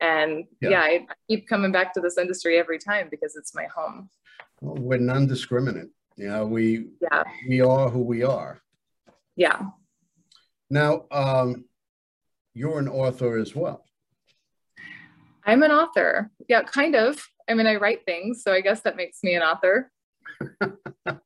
and 0.00 0.44
Yeah. 0.62 0.70
yeah, 0.70 0.80
I, 0.80 1.06
I 1.10 1.14
keep 1.28 1.46
coming 1.46 1.72
back 1.72 1.92
to 1.92 2.00
this 2.00 2.16
industry 2.16 2.56
every 2.58 2.78
time 2.78 3.08
because 3.10 3.36
it's 3.36 3.54
my 3.54 3.66
home 3.66 4.08
Well, 4.62 4.76
we're 4.76 4.98
non-discriminant. 4.98 5.90
You 6.16 6.28
know, 6.28 6.46
we 6.46 6.86
yeah 7.02 7.24
we 7.46 7.60
are 7.60 7.90
who 7.90 8.00
we 8.14 8.22
are. 8.22 8.62
yeah 9.36 9.60
Now, 10.70 11.04
um, 11.10 11.66
you're 12.54 12.78
an 12.78 12.88
author 12.88 13.36
as 13.36 13.54
well. 13.54 13.84
I'm 15.46 15.62
an 15.62 15.70
author 15.70 16.30
yeah 16.48 16.62
kind 16.62 16.94
of 16.94 17.18
i 17.48 17.54
mean 17.54 17.66
i 17.66 17.76
write 17.76 18.04
things 18.04 18.42
so 18.42 18.52
i 18.52 18.60
guess 18.60 18.80
that 18.80 18.96
makes 18.96 19.22
me 19.22 19.34
an 19.34 19.42
author 19.42 19.90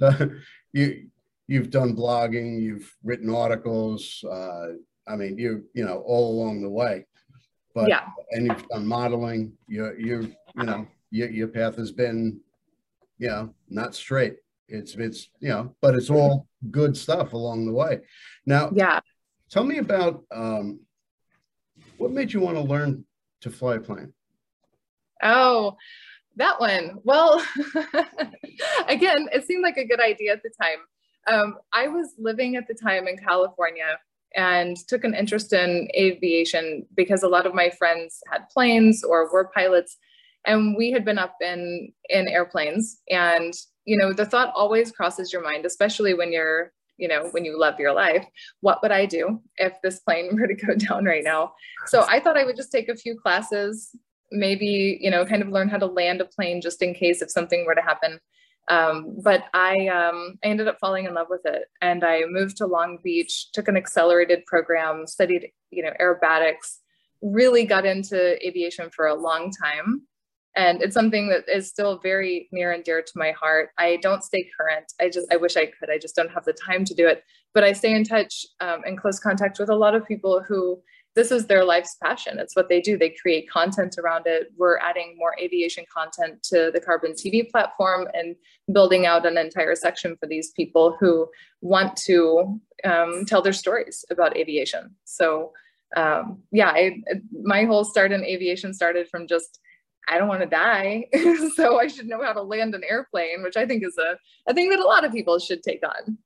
So 0.00 0.30
you 0.72 1.08
you've 1.46 1.70
done 1.70 1.96
blogging, 1.96 2.60
you've 2.60 2.94
written 3.02 3.34
articles. 3.34 4.24
Uh, 4.24 4.74
I 5.06 5.16
mean, 5.16 5.38
you 5.38 5.64
you 5.74 5.84
know 5.84 6.02
all 6.06 6.32
along 6.32 6.62
the 6.62 6.70
way. 6.70 7.06
But 7.74 7.88
yeah 7.88 8.08
and 8.30 8.46
you've 8.46 8.68
done 8.68 8.86
modeling. 8.86 9.52
You're 9.66 9.98
you're 9.98 10.22
you 10.22 10.64
know 10.64 10.86
your 11.10 11.30
your 11.30 11.48
path 11.48 11.76
has 11.76 11.92
been 11.92 12.40
you 13.18 13.28
know 13.28 13.54
not 13.68 13.94
straight. 13.94 14.36
It's 14.68 14.94
it's 14.94 15.28
you 15.40 15.48
know, 15.48 15.74
but 15.80 15.94
it's 15.94 16.10
all 16.10 16.46
good 16.70 16.96
stuff 16.96 17.32
along 17.32 17.66
the 17.66 17.72
way. 17.72 18.00
Now, 18.46 18.70
yeah 18.74 19.00
tell 19.50 19.64
me 19.64 19.78
about 19.78 20.24
um, 20.32 20.80
what 21.98 22.10
made 22.10 22.32
you 22.32 22.40
want 22.40 22.56
to 22.56 22.62
learn 22.62 23.04
to 23.44 23.50
fly 23.50 23.76
a 23.76 23.80
plane. 23.80 24.12
oh 25.22 25.76
that 26.36 26.58
one. 26.58 26.98
Well 27.04 27.44
again 28.88 29.28
it 29.32 29.46
seemed 29.46 29.62
like 29.62 29.76
a 29.76 29.86
good 29.86 30.00
idea 30.00 30.32
at 30.32 30.42
the 30.42 30.50
time. 30.60 30.80
Um, 31.26 31.56
i 31.72 31.88
was 31.88 32.12
living 32.18 32.56
at 32.56 32.68
the 32.68 32.74
time 32.74 33.08
in 33.08 33.16
california 33.16 33.98
and 34.36 34.76
took 34.88 35.04
an 35.04 35.14
interest 35.14 35.54
in 35.54 35.88
aviation 35.96 36.84
because 36.94 37.22
a 37.22 37.28
lot 37.28 37.46
of 37.46 37.54
my 37.54 37.70
friends 37.70 38.20
had 38.30 38.48
planes 38.50 39.02
or 39.02 39.32
were 39.32 39.50
pilots 39.54 39.96
and 40.44 40.76
we 40.76 40.90
had 40.90 41.04
been 41.04 41.18
up 41.18 41.36
in 41.40 41.92
in 42.08 42.28
airplanes. 42.28 43.00
And 43.10 43.54
you 43.84 43.96
know 43.96 44.12
the 44.12 44.26
thought 44.26 44.52
always 44.54 44.92
crosses 44.92 45.32
your 45.32 45.42
mind 45.42 45.66
especially 45.66 46.14
when 46.14 46.32
you're 46.32 46.72
you 46.96 47.08
know 47.08 47.28
when 47.30 47.44
you 47.44 47.58
love 47.58 47.78
your 47.78 47.92
life 47.92 48.26
what 48.60 48.80
would 48.82 48.92
i 48.92 49.04
do 49.06 49.40
if 49.56 49.74
this 49.82 50.00
plane 50.00 50.36
were 50.38 50.46
to 50.46 50.54
go 50.54 50.74
down 50.74 51.04
right 51.04 51.24
now? 51.24 51.52
So 51.86 52.04
i 52.08 52.20
thought 52.20 52.36
i 52.36 52.44
would 52.44 52.56
just 52.56 52.72
take 52.72 52.88
a 52.88 52.96
few 52.96 53.18
classes 53.18 53.94
maybe 54.30 54.98
you 55.00 55.10
know 55.10 55.24
kind 55.24 55.42
of 55.42 55.48
learn 55.48 55.68
how 55.68 55.78
to 55.78 55.86
land 55.86 56.20
a 56.20 56.24
plane 56.24 56.60
just 56.60 56.82
in 56.82 56.94
case 56.94 57.22
if 57.22 57.30
something 57.30 57.64
were 57.64 57.74
to 57.74 57.82
happen. 57.82 58.18
Um, 58.68 59.18
but 59.22 59.44
I, 59.52 59.88
um, 59.88 60.38
I 60.42 60.46
ended 60.48 60.68
up 60.68 60.78
falling 60.80 61.04
in 61.04 61.12
love 61.12 61.26
with 61.28 61.42
it 61.44 61.64
and 61.82 62.02
i 62.02 62.22
moved 62.26 62.56
to 62.56 62.66
long 62.66 62.98
beach 63.04 63.52
took 63.52 63.68
an 63.68 63.76
accelerated 63.76 64.46
program 64.46 65.06
studied 65.06 65.50
you 65.70 65.82
know 65.82 65.92
aerobatics 66.00 66.78
really 67.20 67.66
got 67.66 67.84
into 67.84 68.42
aviation 68.46 68.88
for 68.88 69.06
a 69.06 69.14
long 69.14 69.50
time 69.50 70.06
and 70.56 70.82
it's 70.82 70.94
something 70.94 71.28
that 71.28 71.48
is 71.48 71.68
still 71.68 71.98
very 72.02 72.48
near 72.52 72.72
and 72.72 72.84
dear 72.84 73.02
to 73.02 73.12
my 73.16 73.32
heart. 73.32 73.70
I 73.78 73.98
don't 74.02 74.22
stay 74.22 74.48
current. 74.56 74.92
I 75.00 75.08
just 75.08 75.26
i 75.32 75.36
wish 75.36 75.56
i 75.56 75.66
could. 75.66 75.90
I 75.90 75.98
just 75.98 76.14
don't 76.14 76.30
have 76.30 76.44
the 76.44 76.52
time 76.52 76.84
to 76.84 76.94
do 76.94 77.06
it. 77.06 77.24
But 77.52 77.64
i 77.64 77.72
stay 77.72 77.94
in 77.94 78.04
touch 78.04 78.46
um, 78.60 78.82
in 78.86 78.96
close 78.96 79.18
contact 79.18 79.58
with 79.58 79.68
a 79.68 79.74
lot 79.74 79.94
of 79.94 80.06
people 80.06 80.42
who 80.46 80.80
this 81.14 81.30
is 81.30 81.46
their 81.46 81.64
life's 81.64 81.96
passion. 82.02 82.40
It's 82.40 82.56
what 82.56 82.68
they 82.68 82.80
do. 82.80 82.98
They 82.98 83.14
create 83.22 83.48
content 83.48 83.96
around 83.98 84.26
it. 84.26 84.48
We're 84.56 84.78
adding 84.78 85.14
more 85.16 85.32
aviation 85.40 85.84
content 85.92 86.42
to 86.44 86.70
the 86.72 86.80
carbon 86.80 87.12
tv 87.12 87.48
platform 87.50 88.08
and 88.14 88.34
building 88.72 89.06
out 89.06 89.26
an 89.26 89.38
entire 89.38 89.76
section 89.76 90.16
for 90.16 90.26
these 90.26 90.50
people 90.52 90.96
who 90.98 91.28
want 91.60 91.96
to 91.98 92.60
um, 92.84 93.24
tell 93.26 93.42
their 93.42 93.52
stories 93.52 94.04
about 94.10 94.36
aviation. 94.36 94.96
So 95.04 95.52
um, 95.96 96.42
yeah 96.50 96.70
I, 96.70 97.00
my 97.44 97.64
whole 97.64 97.84
start 97.84 98.10
in 98.10 98.24
aviation 98.24 98.74
started 98.74 99.08
from 99.08 99.28
just 99.28 99.60
I 100.08 100.18
don't 100.18 100.28
want 100.28 100.42
to 100.42 100.46
die, 100.46 101.06
so 101.56 101.78
I 101.78 101.86
should 101.86 102.06
know 102.06 102.22
how 102.22 102.32
to 102.32 102.42
land 102.42 102.74
an 102.74 102.82
airplane, 102.88 103.42
which 103.42 103.56
I 103.56 103.66
think 103.66 103.84
is 103.84 103.96
a, 103.98 104.16
a 104.48 104.54
thing 104.54 104.70
that 104.70 104.78
a 104.78 104.84
lot 104.84 105.04
of 105.04 105.12
people 105.12 105.38
should 105.38 105.62
take 105.62 105.82
on. 105.82 106.18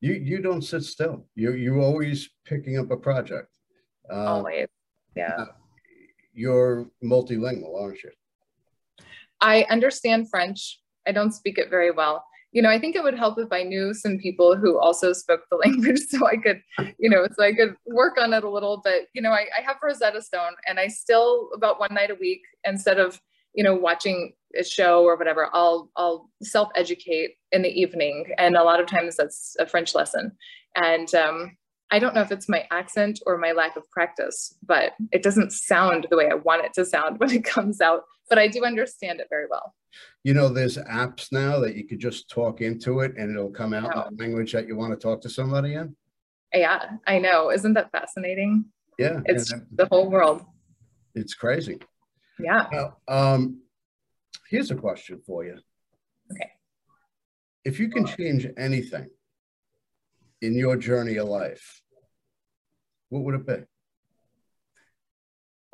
You 0.00 0.14
you 0.14 0.42
don't 0.42 0.62
sit 0.62 0.84
still. 0.84 1.26
You 1.34 1.54
you 1.54 1.80
always 1.80 2.28
picking 2.44 2.78
up 2.78 2.90
a 2.90 2.96
project. 2.96 3.48
Uh, 4.10 4.36
Always, 4.36 4.68
yeah. 5.16 5.46
You're 6.32 6.86
multilingual, 7.02 7.80
aren't 7.80 8.02
you? 8.02 8.10
I 9.40 9.66
understand 9.70 10.28
French. 10.30 10.80
I 11.06 11.12
don't 11.12 11.32
speak 11.32 11.58
it 11.58 11.70
very 11.70 11.90
well. 11.90 12.24
You 12.52 12.62
know, 12.62 12.70
I 12.70 12.78
think 12.78 12.96
it 12.96 13.02
would 13.02 13.18
help 13.18 13.38
if 13.38 13.52
I 13.52 13.62
knew 13.62 13.92
some 13.92 14.18
people 14.18 14.56
who 14.56 14.78
also 14.78 15.12
spoke 15.12 15.42
the 15.50 15.56
language, 15.64 16.00
so 16.08 16.26
I 16.26 16.36
could, 16.36 16.62
you 16.98 17.10
know, 17.10 17.26
so 17.36 17.44
I 17.44 17.52
could 17.52 17.74
work 17.86 18.16
on 18.18 18.32
it 18.32 18.44
a 18.44 18.50
little. 18.50 18.80
But 18.82 19.08
you 19.14 19.22
know, 19.22 19.30
I, 19.30 19.46
I 19.56 19.62
have 19.64 19.76
Rosetta 19.82 20.22
Stone, 20.22 20.54
and 20.66 20.78
I 20.78 20.88
still 20.88 21.50
about 21.54 21.78
one 21.80 21.92
night 21.92 22.10
a 22.10 22.14
week 22.14 22.42
instead 22.64 22.98
of 22.98 23.20
you 23.56 23.64
know 23.64 23.74
watching 23.74 24.34
a 24.58 24.62
show 24.62 25.02
or 25.02 25.16
whatever 25.16 25.48
i'll 25.52 25.90
i'll 25.96 26.30
self 26.42 26.68
educate 26.76 27.32
in 27.50 27.62
the 27.62 27.68
evening 27.68 28.26
and 28.38 28.54
a 28.54 28.62
lot 28.62 28.80
of 28.80 28.86
times 28.86 29.16
that's 29.16 29.56
a 29.58 29.66
french 29.66 29.94
lesson 29.94 30.30
and 30.76 31.14
um, 31.14 31.56
i 31.90 31.98
don't 31.98 32.14
know 32.14 32.20
if 32.20 32.32
it's 32.32 32.48
my 32.48 32.64
accent 32.70 33.20
or 33.26 33.38
my 33.38 33.52
lack 33.52 33.76
of 33.76 33.88
practice 33.90 34.54
but 34.64 34.92
it 35.12 35.22
doesn't 35.22 35.52
sound 35.52 36.06
the 36.10 36.16
way 36.16 36.28
i 36.30 36.34
want 36.34 36.64
it 36.64 36.72
to 36.74 36.84
sound 36.84 37.18
when 37.20 37.30
it 37.30 37.44
comes 37.44 37.80
out 37.80 38.02
but 38.28 38.38
i 38.38 38.46
do 38.48 38.64
understand 38.64 39.20
it 39.20 39.26
very 39.30 39.46
well 39.50 39.74
You 40.24 40.34
know, 40.34 40.48
there's 40.48 40.76
apps 40.78 41.30
now 41.32 41.58
that 41.60 41.74
you 41.76 41.84
could 41.88 42.00
just 42.08 42.28
talk 42.28 42.60
into 42.60 43.00
it 43.00 43.12
and 43.16 43.30
it'll 43.30 43.50
come 43.62 43.72
out 43.72 43.90
Yeah. 43.94 44.08
in 44.08 44.16
the 44.16 44.22
language 44.24 44.52
that 44.52 44.66
you 44.68 44.76
want 44.76 44.92
to 44.92 45.00
talk 45.06 45.20
to 45.22 45.28
somebody 45.38 45.74
in. 45.74 45.94
yeah 46.52 46.82
i 47.06 47.18
know 47.18 47.50
isn't 47.56 47.74
that 47.78 47.90
fascinating 47.92 48.52
Yeah, 48.98 49.20
it's 49.26 49.52
and 49.52 49.66
the 49.80 49.86
whole 49.92 50.08
world 50.10 50.38
it's 51.14 51.34
crazy. 51.34 51.78
yeah 52.48 52.62
Now, 52.76 52.86
um, 53.18 53.40
here's 54.50 54.70
a 54.70 54.78
question 54.86 55.16
for 55.26 55.44
you. 55.48 55.56
Okay. 56.32 56.50
If 57.64 57.74
you 57.80 57.88
can 57.94 58.04
change 58.06 58.42
anything 58.68 59.08
in 60.46 60.54
your 60.54 60.76
journey 60.76 61.16
of 61.16 61.28
life, 61.28 61.82
what 63.08 63.22
would 63.24 63.34
it 63.34 63.46
be? 63.46 63.64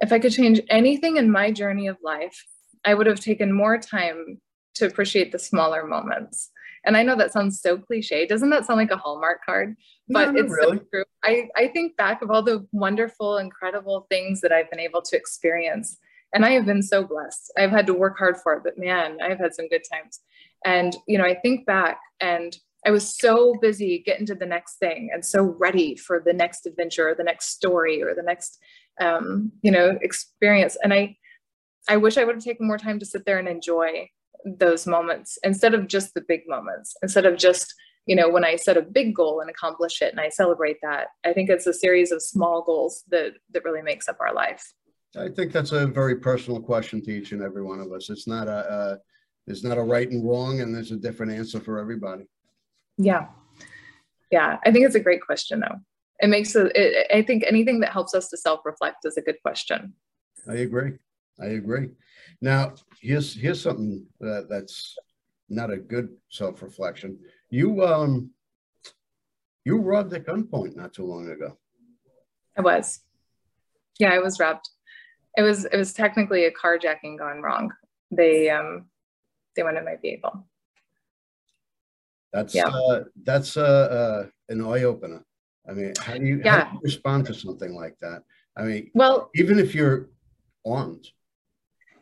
if 0.02 0.12
I 0.12 0.19
could 0.19 0.33
change 0.33 0.61
anything 0.69 1.17
in 1.17 1.31
my 1.31 1.52
journey 1.52 1.87
of 1.87 1.97
life, 2.02 2.45
I 2.85 2.93
would 2.93 3.07
have 3.07 3.21
taken 3.21 3.52
more 3.52 3.79
time 3.79 4.41
to 4.75 4.87
appreciate 4.87 5.31
the 5.31 5.38
smaller 5.38 5.87
moments. 5.87 6.50
And 6.85 6.97
I 6.97 7.05
know 7.05 7.14
that 7.14 7.33
sounds 7.33 7.61
so 7.61 7.79
cliche. 7.79 8.26
Doesn't 8.26 8.50
that 8.50 8.67
sound 8.67 8.79
like 8.79 8.91
a 8.91 8.97
Hallmark 8.97 9.45
card? 9.47 9.76
But 10.09 10.33
No, 10.33 10.41
it's 10.41 10.52
really. 10.52 10.79
so 10.79 10.85
true. 10.93 11.05
I, 11.23 11.49
I 11.57 11.69
think 11.69 11.97
back 11.97 12.21
of 12.21 12.33
all 12.33 12.43
the 12.43 12.67
wonderful, 12.73 13.38
incredible 13.38 14.07
things 14.11 14.41
that 14.41 14.50
I've 14.50 14.69
been 14.69 14.81
able 14.81 15.02
to 15.02 15.17
experience. 15.17 15.99
And 16.35 16.45
I 16.45 16.50
have 16.52 16.67
been 16.67 16.83
so 16.83 17.05
blessed. 17.05 17.52
I've 17.57 17.71
had 17.71 17.87
to 17.87 17.95
work 17.95 18.19
hard 18.19 18.37
for 18.38 18.55
it, 18.55 18.62
but 18.64 18.76
man, 18.76 19.19
I've 19.23 19.38
had 19.38 19.55
some 19.55 19.69
good 19.69 19.83
times. 19.93 20.19
And, 20.64 20.97
you 21.07 21.19
know, 21.19 21.25
I 21.25 21.35
think 21.37 21.64
back 21.64 22.00
and 22.19 22.57
I 22.85 22.91
was 22.91 23.17
so 23.17 23.55
busy 23.61 24.03
getting 24.05 24.27
to 24.27 24.35
the 24.35 24.47
next 24.47 24.79
thing 24.79 25.11
and 25.12 25.25
so 25.25 25.43
ready 25.43 25.97
for 25.97 26.21
the 26.25 26.33
next 26.33 26.67
adventure 26.67 27.09
or 27.09 27.15
the 27.15 27.25
next 27.25 27.51
story 27.51 28.03
or 28.03 28.15
the 28.15 28.23
next 28.23 28.59
um, 29.01 29.53
you 29.62 29.71
know 29.71 29.99
experience 30.03 30.77
and 30.83 30.93
i 30.93 31.17
i 31.89 31.97
wish 31.97 32.19
i 32.19 32.25
would 32.25 32.37
have 32.37 32.45
taken 32.45 32.67
more 32.67 32.79
time 32.79 32.99
to 32.99 33.07
sit 33.07 33.25
there 33.25 33.39
and 33.39 33.49
enjoy 33.49 34.09
those 34.45 34.87
moments 34.87 35.39
instead 35.45 35.75
of 35.75 35.89
just 35.89 36.15
the 36.15 36.25
big 36.29 36.43
moments 36.47 36.95
instead 37.03 37.25
of 37.25 37.37
just 37.39 37.75
you 38.07 38.15
know 38.15 38.29
when 38.29 38.45
i 38.45 38.57
set 38.57 38.77
a 38.77 38.83
big 38.83 39.15
goal 39.15 39.41
and 39.41 39.49
accomplish 39.49 40.03
it 40.03 40.11
and 40.11 40.21
i 40.21 40.29
celebrate 40.29 40.77
that 40.83 41.09
i 41.25 41.33
think 41.33 41.49
it's 41.49 41.67
a 41.67 41.73
series 41.73 42.12
of 42.12 42.23
small 42.23 42.62
goals 42.62 43.03
that 43.09 43.33
that 43.51 43.65
really 43.65 43.83
makes 43.83 44.09
up 44.09 44.19
our 44.21 44.35
life 44.35 44.75
I 45.15 45.29
think 45.29 45.53
that's 45.53 45.73
a 45.73 45.87
very 45.87 46.17
personal 46.17 46.59
question 46.59 47.03
to 47.03 47.11
each 47.11 47.33
and 47.33 47.43
every 47.43 47.62
one 47.62 47.81
of 47.81 47.93
us. 47.93 48.09
It's 48.09 48.27
not 48.27 48.49
a, 48.49 48.51
uh, 48.51 48.97
there's 49.47 49.62
not 49.62 49.77
a 49.77 49.83
right 49.83 50.11
and 50.11 50.27
wrong, 50.27 50.62
and 50.62 50.75
there's 50.75 50.91
a 50.91 50.97
different 50.97 51.33
answer 51.33 51.61
for 51.61 51.79
everybody. 51.79 52.25
Yeah 53.03 53.27
yeah 54.31 54.59
i 54.65 54.71
think 54.71 54.85
it's 54.87 54.95
a 54.95 55.01
great 55.01 55.21
question 55.21 55.61
though 55.61 55.77
it 56.21 56.29
makes 56.29 56.55
it, 56.55 56.71
it 56.75 57.07
i 57.13 57.23
think 57.23 57.45
anything 57.47 57.81
that 57.81 57.93
helps 57.93 58.15
us 58.15 58.29
to 58.29 58.37
self-reflect 58.37 59.05
is 59.05 59.17
a 59.17 59.23
good 59.23 59.37
question 59.43 59.95
I 60.49 60.55
agree. 60.55 60.93
I 61.41 61.47
agree. 61.47 61.91
Now, 62.41 62.75
here's 63.01 63.35
here's 63.35 63.63
something 63.63 64.07
that, 64.21 64.49
that's 64.49 64.97
not 65.49 65.71
a 65.71 65.77
good 65.77 66.09
self-reflection. 66.31 67.19
You 67.51 67.85
um, 67.85 68.31
you 69.65 69.79
robbed 69.79 70.13
at 70.15 70.27
gunpoint 70.27 70.77
not 70.77 70.93
too 70.93 71.05
long 71.05 71.29
ago. 71.29 71.57
i 72.59 72.61
was 72.61 73.01
Yeah, 73.99 74.11
I 74.11 74.19
was 74.19 74.41
robbed. 74.41 74.69
It 75.37 75.43
was 75.43 75.65
it 75.65 75.77
was 75.77 75.93
technically 75.93 76.45
a 76.45 76.53
carjacking 76.53 77.19
gone 77.19 77.41
wrong. 77.41 77.73
They 78.11 78.51
um 78.51 78.87
they 79.57 79.63
went 79.63 79.79
in 79.79 79.85
my 79.85 79.97
vehicle. 79.97 80.47
That's 82.33 82.55
yeah. 82.55 82.69
uh, 82.69 83.05
that's 83.25 83.57
uh, 83.57 83.61
uh, 83.62 84.27
an 84.49 84.65
eye 84.65 84.85
opener. 84.85 85.25
I 85.69 85.73
mean, 85.73 85.93
how 86.01 86.15
do 86.15 86.25
you, 86.25 86.41
yeah. 86.45 86.65
how 86.65 86.71
do 86.71 86.75
you 86.75 86.81
respond 86.83 87.27
to 87.27 87.35
something 87.35 87.75
like 87.75 87.97
that? 88.01 88.23
I 88.57 88.62
mean, 88.62 88.91
well, 88.95 89.31
even 89.35 89.59
if 89.59 89.75
you're 89.75 90.11
armed. 90.67 91.09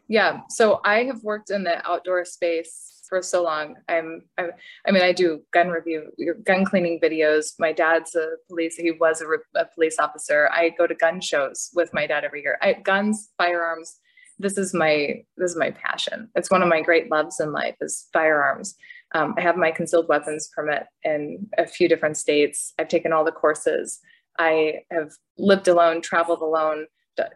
Yeah. 0.09 0.41
So 0.49 0.81
I 0.85 1.05
have 1.05 1.23
worked 1.23 1.51
in 1.51 1.63
the 1.63 1.87
outdoor 1.89 2.25
space 2.25 3.03
for 3.09 3.23
so 3.23 3.43
long. 3.43 3.77
I'm, 3.89 4.23
I'm 4.39 4.51
I 4.87 4.91
mean, 4.91 5.03
I 5.03 5.13
do 5.13 5.43
gun 5.53 5.69
review, 5.69 6.11
gun 6.45 6.65
cleaning 6.65 6.99
videos. 7.01 7.53
My 7.59 7.73
dad's 7.73 8.15
a 8.15 8.31
police. 8.49 8.77
He 8.77 8.93
was 8.93 9.21
a, 9.21 9.27
a 9.59 9.67
police 9.67 9.99
officer. 9.99 10.49
I 10.53 10.71
go 10.71 10.87
to 10.87 10.95
gun 10.95 11.21
shows 11.21 11.71
with 11.75 11.93
my 11.93 12.07
dad 12.07 12.25
every 12.25 12.43
year. 12.43 12.59
I, 12.63 12.75
guns, 12.75 13.31
firearms. 13.37 13.99
This 14.39 14.57
is 14.57 14.73
my 14.73 15.23
this 15.37 15.51
is 15.51 15.57
my 15.57 15.71
passion. 15.71 16.31
It's 16.35 16.51
one 16.51 16.63
of 16.63 16.69
my 16.69 16.81
great 16.81 17.11
loves 17.11 17.41
in 17.41 17.53
life 17.53 17.77
is 17.81 18.09
firearms. 18.13 18.75
Um, 19.13 19.35
I 19.37 19.41
have 19.41 19.57
my 19.57 19.71
concealed 19.71 20.09
weapons 20.09 20.51
permit 20.55 20.85
in 21.03 21.49
a 21.59 21.67
few 21.67 21.89
different 21.89 22.17
states. 22.17 22.73
I've 22.79 22.89
taken 22.89 23.13
all 23.13 23.25
the 23.25 23.33
courses. 23.33 23.99
I 24.39 24.83
have 24.91 25.11
lived 25.37 25.69
alone, 25.69 26.01
traveled 26.01 26.41
alone, 26.41 26.87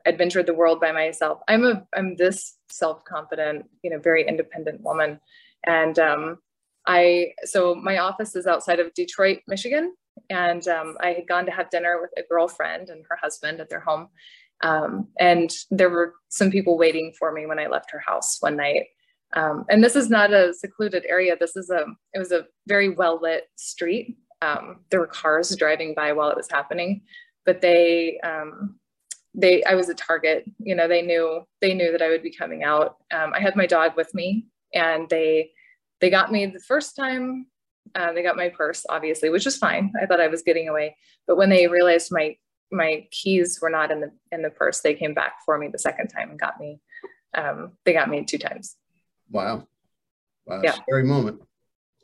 adventured 0.06 0.46
the 0.46 0.54
world 0.54 0.80
by 0.80 0.92
myself. 0.92 1.40
I'm 1.48 1.64
a 1.64 1.84
I'm 1.94 2.16
this 2.16 2.56
self-confident, 2.70 3.66
you 3.82 3.90
know, 3.90 3.98
very 3.98 4.26
independent 4.26 4.80
woman. 4.82 5.20
And 5.66 5.98
um, 5.98 6.38
I 6.86 7.32
so 7.44 7.74
my 7.74 7.98
office 7.98 8.36
is 8.36 8.46
outside 8.46 8.80
of 8.80 8.94
Detroit, 8.94 9.40
Michigan, 9.48 9.94
and 10.30 10.66
um, 10.68 10.96
I 11.00 11.08
had 11.08 11.28
gone 11.28 11.46
to 11.46 11.52
have 11.52 11.70
dinner 11.70 12.00
with 12.00 12.10
a 12.16 12.26
girlfriend 12.28 12.88
and 12.88 13.04
her 13.08 13.18
husband 13.20 13.60
at 13.60 13.68
their 13.68 13.80
home. 13.80 14.08
Um, 14.62 15.08
and 15.18 15.50
there 15.70 15.90
were 15.90 16.14
some 16.28 16.50
people 16.50 16.78
waiting 16.78 17.12
for 17.18 17.32
me 17.32 17.46
when 17.46 17.58
I 17.58 17.66
left 17.66 17.90
her 17.90 18.02
house 18.06 18.38
one 18.40 18.56
night. 18.56 18.84
Um, 19.34 19.64
and 19.68 19.82
this 19.82 19.96
is 19.96 20.10
not 20.10 20.32
a 20.32 20.54
secluded 20.54 21.04
area. 21.08 21.36
This 21.38 21.56
is 21.56 21.70
a, 21.70 21.86
it 22.12 22.18
was 22.18 22.32
a 22.32 22.46
very 22.66 22.88
well 22.88 23.18
lit 23.20 23.44
street. 23.56 24.16
Um, 24.42 24.80
there 24.90 25.00
were 25.00 25.06
cars 25.06 25.54
driving 25.56 25.94
by 25.94 26.12
while 26.12 26.30
it 26.30 26.36
was 26.36 26.50
happening, 26.50 27.02
but 27.44 27.60
they, 27.60 28.20
um, 28.20 28.78
they, 29.34 29.64
I 29.64 29.74
was 29.74 29.88
a 29.88 29.94
target. 29.94 30.44
You 30.58 30.74
know, 30.74 30.86
they 30.86 31.02
knew, 31.02 31.42
they 31.60 31.74
knew 31.74 31.90
that 31.92 32.02
I 32.02 32.08
would 32.08 32.22
be 32.22 32.30
coming 32.30 32.62
out. 32.62 32.96
Um, 33.12 33.32
I 33.34 33.40
had 33.40 33.56
my 33.56 33.66
dog 33.66 33.96
with 33.96 34.14
me, 34.14 34.46
and 34.72 35.08
they, 35.08 35.50
they 36.00 36.10
got 36.10 36.30
me 36.30 36.46
the 36.46 36.60
first 36.60 36.94
time. 36.94 37.46
Uh, 37.94 38.12
they 38.12 38.22
got 38.22 38.36
my 38.36 38.48
purse, 38.48 38.86
obviously, 38.88 39.30
which 39.30 39.44
was 39.44 39.56
fine. 39.56 39.92
I 40.00 40.06
thought 40.06 40.20
I 40.20 40.28
was 40.28 40.42
getting 40.42 40.68
away, 40.68 40.96
but 41.26 41.36
when 41.36 41.50
they 41.50 41.66
realized 41.66 42.12
my 42.12 42.36
my 42.72 43.06
keys 43.10 43.58
were 43.62 43.70
not 43.70 43.90
in 43.90 44.00
the 44.00 44.10
in 44.32 44.42
the 44.42 44.50
purse, 44.50 44.80
they 44.80 44.94
came 44.94 45.14
back 45.14 45.34
for 45.44 45.58
me 45.58 45.68
the 45.68 45.78
second 45.78 46.08
time 46.08 46.30
and 46.30 46.40
got 46.40 46.58
me. 46.58 46.80
Um, 47.34 47.72
they 47.84 47.92
got 47.92 48.08
me 48.08 48.24
two 48.24 48.38
times. 48.38 48.76
Wow. 49.34 49.66
Wow. 50.46 50.60
Yeah. 50.62 50.74
Scary 50.82 51.02
moment. 51.02 51.42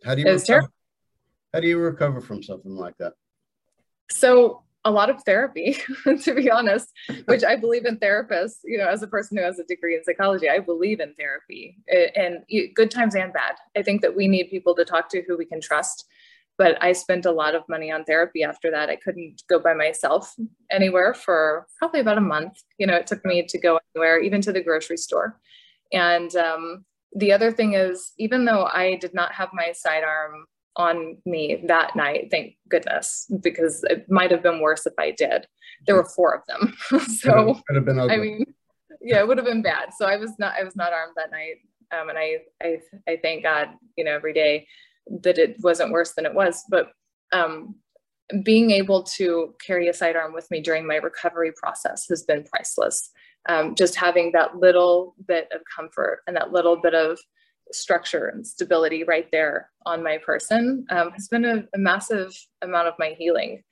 How 0.04 0.16
do 0.16 0.22
you 0.22 0.28
recover, 0.28 0.68
how 1.54 1.60
do 1.60 1.68
you 1.68 1.78
recover 1.78 2.20
from 2.20 2.42
something 2.42 2.74
like 2.74 2.96
that? 2.98 3.12
So 4.10 4.64
a 4.84 4.90
lot 4.90 5.10
of 5.10 5.22
therapy, 5.22 5.76
to 6.22 6.34
be 6.34 6.50
honest, 6.50 6.88
which 7.26 7.44
I 7.44 7.54
believe 7.54 7.86
in 7.86 7.98
therapists, 7.98 8.58
you 8.64 8.78
know, 8.78 8.88
as 8.88 9.04
a 9.04 9.06
person 9.06 9.36
who 9.36 9.44
has 9.44 9.60
a 9.60 9.64
degree 9.64 9.94
in 9.94 10.02
psychology, 10.02 10.50
I 10.50 10.58
believe 10.58 10.98
in 10.98 11.14
therapy 11.14 11.78
and 12.16 12.38
good 12.74 12.90
times 12.90 13.14
and 13.14 13.32
bad. 13.32 13.54
I 13.76 13.82
think 13.82 14.02
that 14.02 14.16
we 14.16 14.26
need 14.26 14.50
people 14.50 14.74
to 14.74 14.84
talk 14.84 15.08
to 15.10 15.22
who 15.22 15.38
we 15.38 15.44
can 15.44 15.60
trust. 15.60 16.06
But 16.58 16.82
I 16.82 16.92
spent 16.92 17.26
a 17.26 17.32
lot 17.32 17.54
of 17.54 17.62
money 17.68 17.92
on 17.92 18.04
therapy 18.04 18.42
after 18.42 18.72
that. 18.72 18.90
I 18.90 18.96
couldn't 18.96 19.44
go 19.48 19.60
by 19.60 19.72
myself 19.72 20.34
anywhere 20.70 21.14
for 21.14 21.68
probably 21.78 22.00
about 22.00 22.18
a 22.18 22.22
month. 22.22 22.58
You 22.76 22.88
know, 22.88 22.96
it 22.96 23.06
took 23.06 23.24
me 23.24 23.46
to 23.46 23.58
go 23.58 23.78
anywhere, 23.94 24.18
even 24.18 24.42
to 24.42 24.52
the 24.52 24.62
grocery 24.62 24.96
store. 24.96 25.38
And 25.92 26.34
um, 26.36 26.84
the 27.12 27.32
other 27.32 27.50
thing 27.50 27.74
is, 27.74 28.12
even 28.18 28.44
though 28.44 28.64
I 28.72 28.96
did 28.96 29.14
not 29.14 29.32
have 29.32 29.50
my 29.52 29.72
sidearm 29.72 30.46
on 30.76 31.18
me 31.26 31.64
that 31.66 31.96
night, 31.96 32.28
thank 32.30 32.56
goodness, 32.68 33.30
because 33.42 33.84
it 33.84 34.10
might 34.10 34.30
have 34.30 34.42
been 34.42 34.60
worse 34.60 34.86
if 34.86 34.94
I 34.98 35.10
did. 35.10 35.46
There 35.86 35.96
were 35.96 36.04
four 36.04 36.34
of 36.34 36.42
them. 36.46 36.76
so 37.08 37.60
could 37.66 37.76
have 37.76 37.84
been 37.84 37.98
ugly. 37.98 38.14
I 38.14 38.18
mean, 38.18 38.44
yeah, 39.00 39.20
it 39.20 39.28
would 39.28 39.38
have 39.38 39.46
been 39.46 39.62
bad. 39.62 39.90
So 39.96 40.06
I 40.06 40.16
was 40.16 40.32
not 40.38 40.54
I 40.58 40.62
was 40.62 40.76
not 40.76 40.92
armed 40.92 41.14
that 41.16 41.30
night. 41.30 41.56
Um, 41.92 42.08
and 42.08 42.18
I, 42.18 42.38
I 42.62 42.78
I 43.08 43.18
thank 43.22 43.42
God, 43.42 43.70
you 43.96 44.04
know, 44.04 44.12
every 44.12 44.32
day 44.32 44.66
that 45.22 45.38
it 45.38 45.56
wasn't 45.60 45.92
worse 45.92 46.12
than 46.12 46.26
it 46.26 46.34
was. 46.34 46.62
But 46.68 46.92
um, 47.32 47.76
being 48.44 48.70
able 48.70 49.02
to 49.02 49.54
carry 49.64 49.88
a 49.88 49.94
sidearm 49.94 50.32
with 50.32 50.50
me 50.50 50.60
during 50.60 50.86
my 50.86 50.96
recovery 50.96 51.52
process 51.52 52.06
has 52.08 52.22
been 52.22 52.44
priceless 52.44 53.10
um, 53.48 53.74
just 53.74 53.96
having 53.96 54.32
that 54.32 54.56
little 54.56 55.14
bit 55.26 55.48
of 55.54 55.62
comfort 55.74 56.20
and 56.26 56.36
that 56.36 56.52
little 56.52 56.76
bit 56.80 56.94
of 56.94 57.18
structure 57.72 58.26
and 58.26 58.46
stability 58.46 59.04
right 59.04 59.28
there 59.32 59.70
on 59.86 60.02
my 60.02 60.18
person 60.18 60.84
um, 60.90 61.10
has 61.12 61.28
been 61.28 61.44
a, 61.44 61.64
a, 61.74 61.78
massive 61.78 62.34
amount 62.62 62.88
of 62.88 62.94
my 62.98 63.14
healing. 63.18 63.62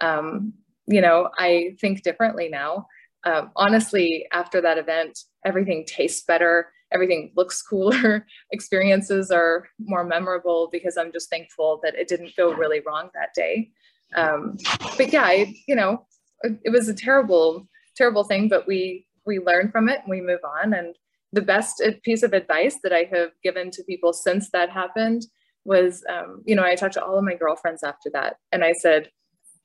Um, 0.00 0.54
you 0.86 1.00
know, 1.00 1.30
I 1.38 1.76
think 1.80 2.02
differently 2.02 2.48
now. 2.48 2.86
Um, 3.24 3.50
honestly, 3.56 4.26
after 4.32 4.60
that 4.60 4.78
event, 4.78 5.18
everything 5.44 5.84
tastes 5.86 6.24
better, 6.24 6.68
everything 6.92 7.32
looks 7.36 7.60
cooler, 7.60 8.26
experiences 8.52 9.30
are 9.30 9.68
more 9.80 10.04
memorable 10.04 10.68
because 10.72 10.96
I'm 10.96 11.12
just 11.12 11.28
thankful 11.28 11.80
that 11.82 11.94
it 11.94 12.08
didn't 12.08 12.36
go 12.36 12.52
really 12.52 12.80
wrong 12.86 13.10
that 13.14 13.34
day. 13.34 13.70
Um, 14.16 14.56
but 14.96 15.12
yeah, 15.12 15.24
I, 15.24 15.54
you 15.66 15.74
know, 15.74 16.06
it 16.42 16.72
was 16.72 16.88
a 16.88 16.94
terrible, 16.94 17.68
terrible 17.96 18.24
thing, 18.24 18.48
but 18.48 18.66
we 18.66 19.06
we 19.28 19.38
learn 19.38 19.70
from 19.70 19.88
it 19.88 20.00
and 20.00 20.08
we 20.08 20.20
move 20.20 20.40
on. 20.42 20.72
And 20.72 20.96
the 21.32 21.42
best 21.42 21.80
piece 22.02 22.24
of 22.24 22.32
advice 22.32 22.78
that 22.82 22.92
I 22.92 23.06
have 23.12 23.30
given 23.44 23.70
to 23.72 23.84
people 23.84 24.12
since 24.12 24.50
that 24.50 24.70
happened 24.70 25.26
was, 25.64 26.02
um, 26.08 26.42
you 26.46 26.56
know, 26.56 26.64
I 26.64 26.74
talked 26.74 26.94
to 26.94 27.04
all 27.04 27.18
of 27.18 27.24
my 27.24 27.34
girlfriends 27.34 27.84
after 27.84 28.08
that, 28.14 28.36
and 28.50 28.64
I 28.64 28.72
said, 28.72 29.10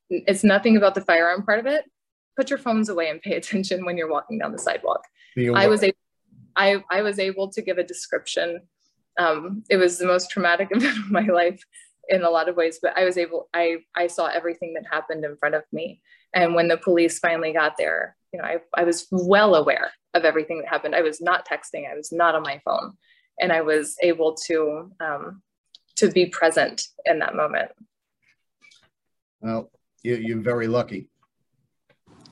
it's 0.09 0.43
nothing 0.43 0.75
about 0.75 0.95
the 0.95 1.01
firearm 1.01 1.43
part 1.43 1.59
of 1.59 1.65
it. 1.65 1.85
Put 2.35 2.49
your 2.49 2.59
phones 2.59 2.89
away 2.89 3.09
and 3.09 3.21
pay 3.21 3.35
attention 3.41 3.85
when 3.85 3.97
you're 3.97 4.11
walking 4.11 4.37
down 4.37 4.51
the 4.51 4.59
sidewalk. 4.59 5.01
I 5.55 5.67
was 5.67 5.81
able, 5.81 5.97
I, 6.55 6.83
I 6.91 7.01
was 7.01 7.17
able 7.17 7.49
to 7.51 7.61
give 7.61 7.77
a 7.77 7.83
description. 7.83 8.61
Um, 9.17 9.63
it 9.69 9.77
was 9.77 9.97
the 9.97 10.05
most 10.05 10.29
traumatic 10.29 10.67
event 10.71 10.97
of 10.97 11.09
my 11.09 11.25
life 11.25 11.63
in 12.09 12.23
a 12.23 12.29
lot 12.29 12.49
of 12.49 12.57
ways, 12.57 12.79
but 12.81 12.97
I 12.97 13.05
was 13.05 13.17
able, 13.17 13.47
I, 13.53 13.77
I 13.95 14.07
saw 14.07 14.27
everything 14.27 14.73
that 14.73 14.83
happened 14.91 15.23
in 15.23 15.37
front 15.37 15.55
of 15.55 15.63
me. 15.71 16.01
And 16.33 16.53
when 16.53 16.67
the 16.67 16.77
police 16.77 17.17
finally 17.19 17.53
got 17.53 17.77
there, 17.77 18.17
you 18.33 18.39
know, 18.39 18.45
I, 18.45 18.57
I 18.75 18.83
was 18.83 19.07
well 19.11 19.55
aware 19.55 19.91
of 20.15 20.25
everything 20.25 20.59
that 20.59 20.67
happened. 20.67 20.95
I 20.95 21.01
was 21.01 21.21
not 21.21 21.47
texting, 21.47 21.89
I 21.89 21.95
was 21.95 22.11
not 22.11 22.35
on 22.35 22.41
my 22.41 22.59
phone, 22.65 22.93
and 23.39 23.51
I 23.51 23.61
was 23.61 23.95
able 24.01 24.35
to 24.47 24.91
um, 24.99 25.41
to 25.97 26.09
be 26.09 26.25
present 26.25 26.81
in 27.05 27.19
that 27.19 27.35
moment. 27.35 27.71
Well, 29.39 29.71
you, 30.01 30.15
you're 30.15 30.41
very 30.41 30.67
lucky. 30.67 31.09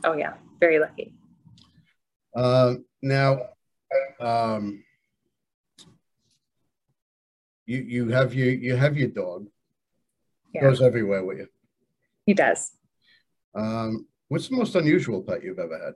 Oh 0.04 0.14
yeah, 0.14 0.34
very 0.60 0.80
lucky. 0.80 1.14
Uh, 2.36 2.76
now, 3.04 3.50
um, 4.20 4.84
you 7.68 7.78
you 7.78 8.10
have 8.10 8.34
your 8.34 8.50
you 8.50 8.76
have 8.76 8.98
your 8.98 9.10
dog. 9.10 9.48
Yeah. 10.54 10.62
Goes 10.62 10.82
everywhere 10.82 11.24
with 11.24 11.38
you. 11.38 11.48
He 12.26 12.34
does. 12.34 12.72
Um, 13.56 14.08
what's 14.32 14.48
the 14.48 14.56
most 14.56 14.76
unusual 14.76 15.22
pet 15.22 15.44
you've 15.44 15.60
ever 15.60 15.78
had? 15.78 15.94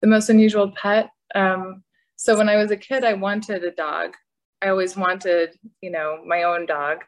The 0.00 0.08
most 0.08 0.30
unusual 0.30 0.72
pet. 0.80 1.10
Um, 1.34 1.82
so 2.16 2.38
when 2.38 2.48
I 2.48 2.56
was 2.56 2.70
a 2.70 2.76
kid, 2.76 3.04
I 3.04 3.12
wanted 3.12 3.64
a 3.64 3.70
dog. 3.70 4.14
I 4.62 4.68
always 4.68 4.96
wanted, 4.96 5.58
you 5.82 5.90
know, 5.90 6.22
my 6.26 6.44
own 6.44 6.64
dog. 6.64 7.04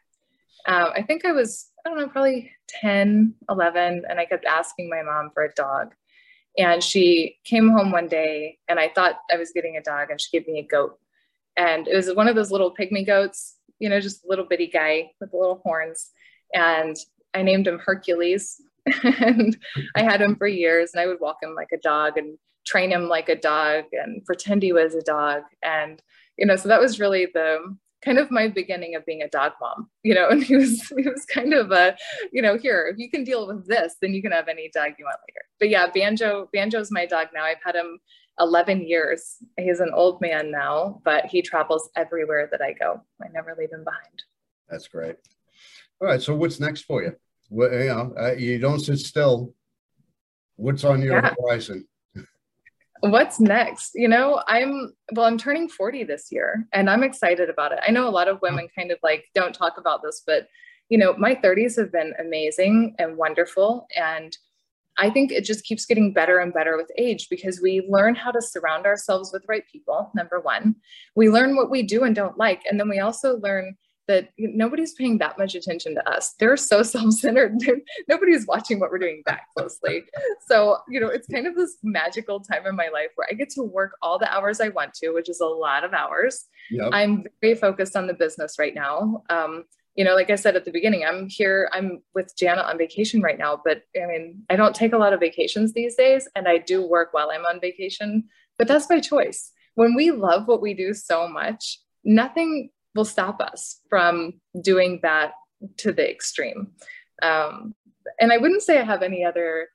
Um, 0.66 0.90
I 0.94 1.00
think 1.00 1.24
I 1.24 1.32
was, 1.32 1.70
I 1.86 1.88
don't 1.88 1.98
know, 1.98 2.08
probably 2.08 2.52
10, 2.68 3.32
11, 3.48 4.02
and 4.06 4.20
I 4.20 4.26
kept 4.26 4.44
asking 4.44 4.90
my 4.90 5.00
mom 5.00 5.30
for 5.32 5.44
a 5.44 5.54
dog. 5.54 5.94
And 6.58 6.84
she 6.84 7.38
came 7.44 7.70
home 7.70 7.90
one 7.90 8.08
day, 8.08 8.58
and 8.68 8.78
I 8.78 8.90
thought 8.90 9.20
I 9.32 9.38
was 9.38 9.52
getting 9.52 9.78
a 9.78 9.82
dog, 9.82 10.10
and 10.10 10.20
she 10.20 10.38
gave 10.38 10.46
me 10.46 10.58
a 10.58 10.66
goat. 10.66 10.98
And 11.56 11.88
it 11.88 11.96
was 11.96 12.14
one 12.14 12.28
of 12.28 12.34
those 12.34 12.50
little 12.50 12.74
pygmy 12.74 13.06
goats, 13.06 13.56
you 13.78 13.88
know, 13.88 14.00
just 14.00 14.22
a 14.26 14.28
little 14.28 14.44
bitty 14.44 14.66
guy 14.66 15.12
with 15.18 15.32
little 15.32 15.62
horns. 15.64 16.10
And 16.52 16.94
I 17.32 17.40
named 17.40 17.66
him 17.66 17.78
Hercules 17.78 18.60
and 19.20 19.56
I 19.94 20.02
had 20.02 20.20
him 20.20 20.36
for 20.36 20.46
years 20.46 20.90
and 20.92 21.00
I 21.00 21.06
would 21.06 21.20
walk 21.20 21.38
him 21.42 21.54
like 21.54 21.72
a 21.72 21.78
dog 21.78 22.16
and 22.16 22.38
train 22.66 22.90
him 22.90 23.08
like 23.08 23.28
a 23.28 23.36
dog 23.36 23.84
and 23.92 24.24
pretend 24.24 24.62
he 24.62 24.72
was 24.72 24.94
a 24.94 25.02
dog. 25.02 25.42
And, 25.62 26.02
you 26.36 26.46
know, 26.46 26.56
so 26.56 26.68
that 26.68 26.80
was 26.80 27.00
really 27.00 27.26
the 27.32 27.76
kind 28.04 28.18
of 28.18 28.30
my 28.30 28.46
beginning 28.46 28.94
of 28.94 29.04
being 29.06 29.22
a 29.22 29.28
dog 29.28 29.52
mom, 29.60 29.88
you 30.02 30.14
know, 30.14 30.28
and 30.30 30.42
he 30.42 30.56
was, 30.56 30.82
he 30.88 31.08
was 31.08 31.24
kind 31.24 31.54
of 31.54 31.72
a, 31.72 31.96
you 32.32 32.42
know, 32.42 32.56
here, 32.56 32.88
if 32.92 32.98
you 32.98 33.10
can 33.10 33.24
deal 33.24 33.46
with 33.46 33.66
this, 33.66 33.96
then 34.00 34.14
you 34.14 34.22
can 34.22 34.32
have 34.32 34.48
any 34.48 34.70
dog 34.72 34.92
you 34.98 35.04
want 35.04 35.18
later. 35.28 35.44
But 35.58 35.70
yeah, 35.70 35.86
Banjo, 35.92 36.48
Banjo's 36.52 36.90
my 36.90 37.06
dog 37.06 37.28
now. 37.34 37.44
I've 37.44 37.62
had 37.64 37.74
him 37.74 37.98
11 38.40 38.86
years. 38.86 39.36
He's 39.58 39.80
an 39.80 39.90
old 39.92 40.20
man 40.20 40.50
now, 40.50 41.00
but 41.04 41.26
he 41.26 41.42
travels 41.42 41.88
everywhere 41.96 42.48
that 42.52 42.62
I 42.62 42.72
go. 42.72 43.00
I 43.22 43.28
never 43.32 43.56
leave 43.58 43.72
him 43.72 43.84
behind. 43.84 44.22
That's 44.68 44.88
great. 44.88 45.16
All 46.00 46.06
right. 46.06 46.22
So 46.22 46.34
what's 46.34 46.60
next 46.60 46.82
for 46.82 47.02
you? 47.02 47.16
Well, 47.48 47.72
you 47.72 47.86
know, 47.86 48.14
uh, 48.18 48.32
you 48.32 48.58
don't 48.58 48.80
sit 48.80 48.98
still. 48.98 49.54
What's 50.56 50.84
on 50.84 51.02
your 51.02 51.14
yeah. 51.14 51.34
horizon? 51.40 51.86
what's 53.00 53.38
next 53.38 53.92
you 53.94 54.08
know 54.08 54.42
i'm 54.48 54.92
well 55.12 55.26
i'm 55.26 55.38
turning 55.38 55.68
40 55.68 56.04
this 56.04 56.28
year 56.30 56.66
and 56.72 56.90
i'm 56.90 57.02
excited 57.02 57.48
about 57.48 57.72
it 57.72 57.78
i 57.86 57.90
know 57.90 58.08
a 58.08 58.10
lot 58.10 58.28
of 58.28 58.42
women 58.42 58.68
kind 58.76 58.90
of 58.90 58.98
like 59.02 59.26
don't 59.34 59.54
talk 59.54 59.74
about 59.78 60.02
this 60.02 60.22
but 60.26 60.48
you 60.88 60.98
know 60.98 61.14
my 61.16 61.34
30s 61.34 61.76
have 61.76 61.92
been 61.92 62.12
amazing 62.18 62.94
and 62.98 63.16
wonderful 63.16 63.86
and 63.96 64.36
i 64.98 65.08
think 65.08 65.30
it 65.30 65.44
just 65.44 65.64
keeps 65.64 65.86
getting 65.86 66.12
better 66.12 66.38
and 66.38 66.52
better 66.52 66.76
with 66.76 66.90
age 66.98 67.28
because 67.28 67.60
we 67.62 67.86
learn 67.88 68.14
how 68.14 68.32
to 68.32 68.42
surround 68.42 68.84
ourselves 68.84 69.30
with 69.32 69.44
right 69.48 69.64
people 69.70 70.10
number 70.16 70.40
one 70.40 70.74
we 71.14 71.30
learn 71.30 71.54
what 71.54 71.70
we 71.70 71.82
do 71.82 72.02
and 72.02 72.16
don't 72.16 72.38
like 72.38 72.62
and 72.68 72.80
then 72.80 72.88
we 72.88 72.98
also 72.98 73.38
learn 73.38 73.76
that 74.08 74.30
nobody's 74.38 74.94
paying 74.94 75.18
that 75.18 75.38
much 75.38 75.54
attention 75.54 75.94
to 75.94 76.10
us. 76.10 76.34
They're 76.40 76.56
so 76.56 76.82
self-centered. 76.94 77.58
Nobody's 78.08 78.46
watching 78.46 78.80
what 78.80 78.90
we're 78.90 78.98
doing 78.98 79.22
that 79.26 79.42
closely. 79.56 80.04
So, 80.46 80.78
you 80.88 80.98
know, 80.98 81.08
it's 81.08 81.28
kind 81.28 81.46
of 81.46 81.54
this 81.54 81.76
magical 81.82 82.40
time 82.40 82.66
in 82.66 82.74
my 82.74 82.88
life 82.88 83.10
where 83.14 83.28
I 83.30 83.34
get 83.34 83.50
to 83.50 83.62
work 83.62 83.92
all 84.02 84.18
the 84.18 84.32
hours 84.32 84.60
I 84.60 84.68
want 84.68 84.94
to, 84.94 85.10
which 85.10 85.28
is 85.28 85.40
a 85.40 85.46
lot 85.46 85.84
of 85.84 85.92
hours. 85.92 86.46
Yep. 86.70 86.90
I'm 86.92 87.24
very 87.40 87.54
focused 87.54 87.96
on 87.96 88.06
the 88.06 88.14
business 88.14 88.58
right 88.58 88.74
now. 88.74 89.22
Um, 89.30 89.64
you 89.94 90.04
know, 90.04 90.14
like 90.14 90.30
I 90.30 90.36
said 90.36 90.54
at 90.54 90.64
the 90.64 90.70
beginning, 90.70 91.04
I'm 91.04 91.28
here, 91.28 91.68
I'm 91.72 92.02
with 92.14 92.32
Jana 92.38 92.62
on 92.62 92.78
vacation 92.78 93.20
right 93.20 93.38
now, 93.38 93.60
but 93.64 93.82
I 94.00 94.06
mean, 94.06 94.42
I 94.48 94.54
don't 94.54 94.74
take 94.74 94.92
a 94.92 94.98
lot 94.98 95.12
of 95.12 95.18
vacations 95.20 95.72
these 95.72 95.96
days 95.96 96.28
and 96.36 96.46
I 96.46 96.58
do 96.58 96.86
work 96.86 97.08
while 97.12 97.30
I'm 97.32 97.44
on 97.46 97.60
vacation, 97.60 98.28
but 98.58 98.68
that's 98.68 98.88
my 98.88 99.00
choice. 99.00 99.50
When 99.74 99.96
we 99.96 100.12
love 100.12 100.46
what 100.46 100.62
we 100.62 100.72
do 100.72 100.94
so 100.94 101.28
much, 101.28 101.80
nothing 102.04 102.70
will 102.98 103.04
stop 103.04 103.40
us 103.40 103.80
from 103.88 104.32
doing 104.60 104.98
that 105.04 105.30
to 105.76 105.92
the 105.92 106.10
extreme. 106.10 106.72
Um, 107.22 107.74
and 108.20 108.32
I 108.32 108.38
wouldn't 108.38 108.62
say 108.62 108.80
I 108.80 108.84
have 108.84 109.04
any 109.04 109.24
other, 109.24 109.68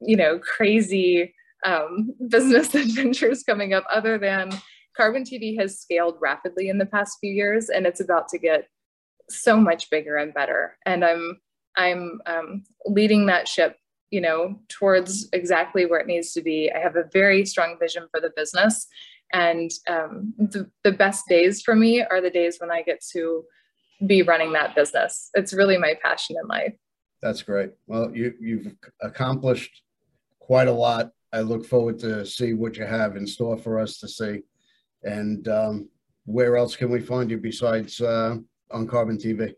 you 0.00 0.16
know, 0.16 0.38
crazy 0.38 1.34
um, 1.66 2.14
business 2.28 2.72
adventures 2.86 3.42
coming 3.42 3.74
up 3.74 3.84
other 3.92 4.18
than 4.18 4.52
Carbon 4.96 5.24
TV 5.24 5.58
has 5.58 5.80
scaled 5.80 6.16
rapidly 6.20 6.68
in 6.68 6.78
the 6.78 6.86
past 6.86 7.18
few 7.20 7.32
years, 7.32 7.70
and 7.70 7.86
it's 7.86 8.00
about 8.00 8.28
to 8.28 8.38
get 8.38 8.68
so 9.28 9.56
much 9.56 9.90
bigger 9.90 10.16
and 10.16 10.32
better. 10.32 10.76
And 10.86 11.04
I'm 11.04 11.40
I'm 11.76 12.20
um, 12.26 12.64
leading 12.86 13.26
that 13.26 13.48
ship, 13.48 13.76
you 14.10 14.20
know, 14.20 14.60
towards 14.68 15.28
exactly 15.32 15.86
where 15.86 16.00
it 16.00 16.06
needs 16.06 16.32
to 16.32 16.42
be. 16.42 16.70
I 16.70 16.78
have 16.78 16.96
a 16.96 17.08
very 17.12 17.44
strong 17.46 17.76
vision 17.80 18.06
for 18.10 18.20
the 18.20 18.32
business, 18.36 18.86
and 19.32 19.70
um, 19.88 20.34
the, 20.38 20.70
the 20.84 20.92
best 20.92 21.26
days 21.28 21.62
for 21.62 21.74
me 21.74 22.02
are 22.02 22.20
the 22.20 22.30
days 22.30 22.58
when 22.58 22.70
I 22.70 22.82
get 22.82 23.04
to 23.12 23.44
be 24.06 24.22
running 24.22 24.52
that 24.52 24.74
business. 24.74 25.30
It's 25.34 25.52
really 25.52 25.78
my 25.78 25.94
passion 26.02 26.36
in 26.40 26.48
life. 26.48 26.74
That's 27.22 27.42
great. 27.42 27.72
Well, 27.86 28.14
you, 28.14 28.34
you've 28.40 28.74
accomplished 29.02 29.82
quite 30.38 30.68
a 30.68 30.72
lot. 30.72 31.10
I 31.32 31.40
look 31.40 31.64
forward 31.64 31.98
to 32.00 32.24
see 32.26 32.54
what 32.54 32.76
you 32.76 32.84
have 32.84 33.16
in 33.16 33.26
store 33.26 33.56
for 33.56 33.78
us 33.78 33.98
to 33.98 34.08
see. 34.08 34.40
And 35.04 35.46
um, 35.48 35.88
where 36.24 36.56
else 36.56 36.76
can 36.76 36.90
we 36.90 37.00
find 37.00 37.30
you 37.30 37.38
besides 37.38 38.00
uh, 38.00 38.36
on 38.70 38.86
Carbon 38.86 39.16
TV? 39.16 39.54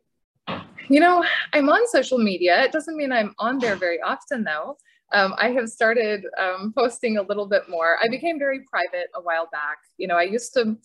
You 0.88 1.00
know, 1.00 1.24
I'm 1.52 1.68
on 1.68 1.86
social 1.88 2.18
media. 2.18 2.62
It 2.64 2.72
doesn't 2.72 2.96
mean 2.96 3.12
I'm 3.12 3.32
on 3.38 3.58
there 3.58 3.76
very 3.76 4.02
often, 4.02 4.44
though 4.44 4.76
um, 5.12 5.34
I 5.38 5.50
have 5.50 5.68
started 5.68 6.24
um, 6.38 6.72
posting 6.76 7.18
a 7.18 7.22
little 7.22 7.46
bit 7.46 7.68
more. 7.68 7.98
I 8.02 8.08
became 8.08 8.38
very 8.38 8.60
private 8.60 9.08
a 9.14 9.20
while 9.20 9.48
back. 9.52 9.78
You 9.98 10.06
know, 10.06 10.16
I 10.16 10.22
used 10.22 10.54
to, 10.54 10.76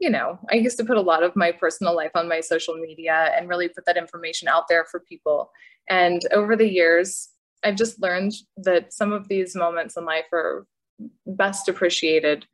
you 0.00 0.10
know, 0.10 0.38
I 0.50 0.56
used 0.56 0.78
to 0.78 0.84
put 0.84 0.96
a 0.96 1.02
lot 1.02 1.22
of 1.22 1.36
my 1.36 1.52
personal 1.52 1.94
life 1.94 2.10
on 2.14 2.28
my 2.28 2.40
social 2.40 2.74
media 2.76 3.32
and 3.36 3.48
really 3.48 3.68
put 3.68 3.84
that 3.86 3.96
information 3.96 4.48
out 4.48 4.68
there 4.68 4.84
for 4.84 5.00
people. 5.00 5.50
And 5.88 6.22
over 6.32 6.56
the 6.56 6.68
years, 6.68 7.30
I've 7.64 7.76
just 7.76 8.00
learned 8.00 8.32
that 8.58 8.92
some 8.92 9.12
of 9.12 9.28
these 9.28 9.54
moments 9.54 9.96
in 9.96 10.04
life 10.04 10.26
are 10.32 10.66
best 11.26 11.68
appreciated, 11.68 12.46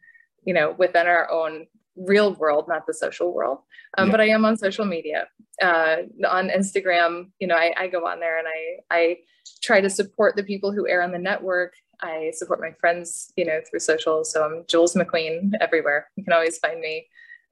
you 0.45 0.55
know, 0.55 0.75
within 0.79 1.07
our 1.07 1.31
own 1.31 1.67
real 1.97 2.35
world, 2.35 2.67
not 2.69 2.87
the 2.87 2.95
social 2.95 3.33
world. 3.33 3.59
Um, 3.97 4.09
yeah. 4.09 4.13
But 4.13 4.21
I 4.21 4.29
am 4.29 4.45
on 4.45 4.57
social 4.57 4.85
media, 4.85 5.29
uh, 5.63 5.97
on 6.29 6.49
Instagram. 6.49 7.31
You 7.39 7.47
know, 7.47 7.57
I, 7.57 7.73
I 7.77 7.89
go 7.89 8.07
on 8.07 8.21
there 8.21 8.39
and 8.39 8.49
I 8.49 8.95
I 8.95 9.17
try 9.63 9.81
to 9.81 9.91
support 9.91 10.37
the 10.37 10.43
people 10.43 10.73
who 10.73 10.89
air 10.89 11.03
on 11.03 11.13
the 11.13 11.19
network. 11.19 11.75
I 12.01 12.33
support 12.35 12.61
my 12.61 12.73
friends, 12.73 13.33
you 13.37 13.45
know, 13.45 13.61
through 13.69 13.81
social. 13.81 14.25
So 14.25 14.45
I'm 14.45 14.65
Jules 14.69 14.95
McQueen 14.95 15.53
everywhere. 15.61 16.11
You 16.17 16.25
can 16.25 16.33
always 16.33 16.59
find 16.59 16.81
me. 16.81 17.07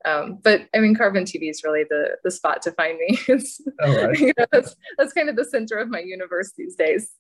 Um, 0.05 0.38
but 0.42 0.68
I 0.74 0.81
mean, 0.81 0.94
Carbon 0.94 1.24
TV 1.24 1.48
is 1.48 1.62
really 1.62 1.85
the 1.88 2.16
the 2.24 2.31
spot 2.31 2.62
to 2.62 2.72
find 2.72 2.98
me. 2.98 3.18
right. 3.81 4.18
you 4.18 4.33
know, 4.37 4.46
that's 4.50 4.74
that's 4.98 5.12
kind 5.12 5.28
of 5.28 5.37
the 5.37 5.44
center 5.44 5.76
of 5.76 5.88
my 5.88 6.00
universe 6.00 6.52
these 6.57 6.74
days. 6.74 7.12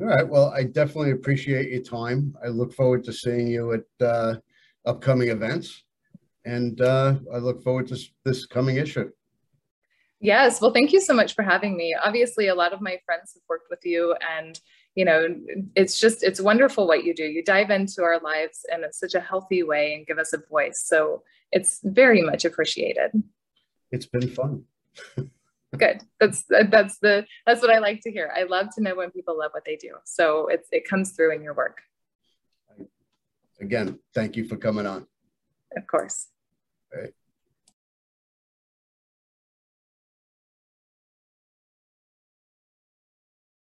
All 0.00 0.06
right. 0.06 0.26
Well, 0.26 0.52
I 0.56 0.64
definitely 0.64 1.10
appreciate 1.10 1.70
your 1.70 1.82
time. 1.82 2.34
I 2.42 2.48
look 2.48 2.72
forward 2.72 3.04
to 3.04 3.12
seeing 3.12 3.46
you 3.46 3.74
at 3.74 4.06
uh, 4.06 4.36
upcoming 4.86 5.28
events, 5.28 5.84
and 6.44 6.80
uh, 6.80 7.16
I 7.32 7.38
look 7.38 7.62
forward 7.62 7.88
to 7.88 7.98
this 8.24 8.46
coming 8.46 8.76
issue. 8.76 9.10
Yes. 10.22 10.60
Well, 10.60 10.72
thank 10.72 10.92
you 10.92 11.00
so 11.00 11.12
much 11.12 11.34
for 11.34 11.42
having 11.42 11.76
me. 11.76 11.94
Obviously, 12.00 12.46
a 12.46 12.54
lot 12.54 12.72
of 12.72 12.80
my 12.80 12.98
friends 13.04 13.34
have 13.34 13.42
worked 13.48 13.66
with 13.68 13.84
you 13.84 14.14
and 14.36 14.58
you 14.94 15.04
know, 15.06 15.26
it's 15.74 15.98
just 15.98 16.22
it's 16.22 16.40
wonderful 16.40 16.86
what 16.86 17.04
you 17.04 17.14
do. 17.14 17.24
You 17.24 17.42
dive 17.42 17.70
into 17.70 18.02
our 18.02 18.20
lives 18.20 18.66
in 18.70 18.84
such 18.92 19.14
a 19.14 19.20
healthy 19.20 19.62
way 19.62 19.94
and 19.94 20.06
give 20.06 20.18
us 20.18 20.32
a 20.32 20.38
voice. 20.50 20.82
So 20.84 21.22
it's 21.50 21.80
very 21.82 22.20
much 22.20 22.44
appreciated. 22.44 23.10
It's 23.90 24.06
been 24.06 24.28
fun. 24.28 24.64
Good. 25.78 26.02
That's 26.20 26.44
that's 26.70 26.98
the 26.98 27.24
that's 27.46 27.62
what 27.62 27.70
I 27.70 27.78
like 27.78 28.02
to 28.02 28.12
hear. 28.12 28.30
I 28.36 28.42
love 28.42 28.66
to 28.74 28.82
know 28.82 28.94
when 28.94 29.10
people 29.10 29.38
love 29.38 29.52
what 29.52 29.64
they 29.64 29.76
do. 29.76 29.94
So 30.04 30.48
it's 30.48 30.68
it 30.70 30.86
comes 30.86 31.12
through 31.12 31.34
in 31.34 31.42
your 31.42 31.54
work. 31.54 31.78
Again, 33.60 33.98
thank 34.14 34.36
you 34.36 34.44
for 34.44 34.56
coming 34.56 34.86
on. 34.86 35.06
Of 35.74 35.86
course. 35.86 36.28
All 36.94 37.00
right. 37.00 37.14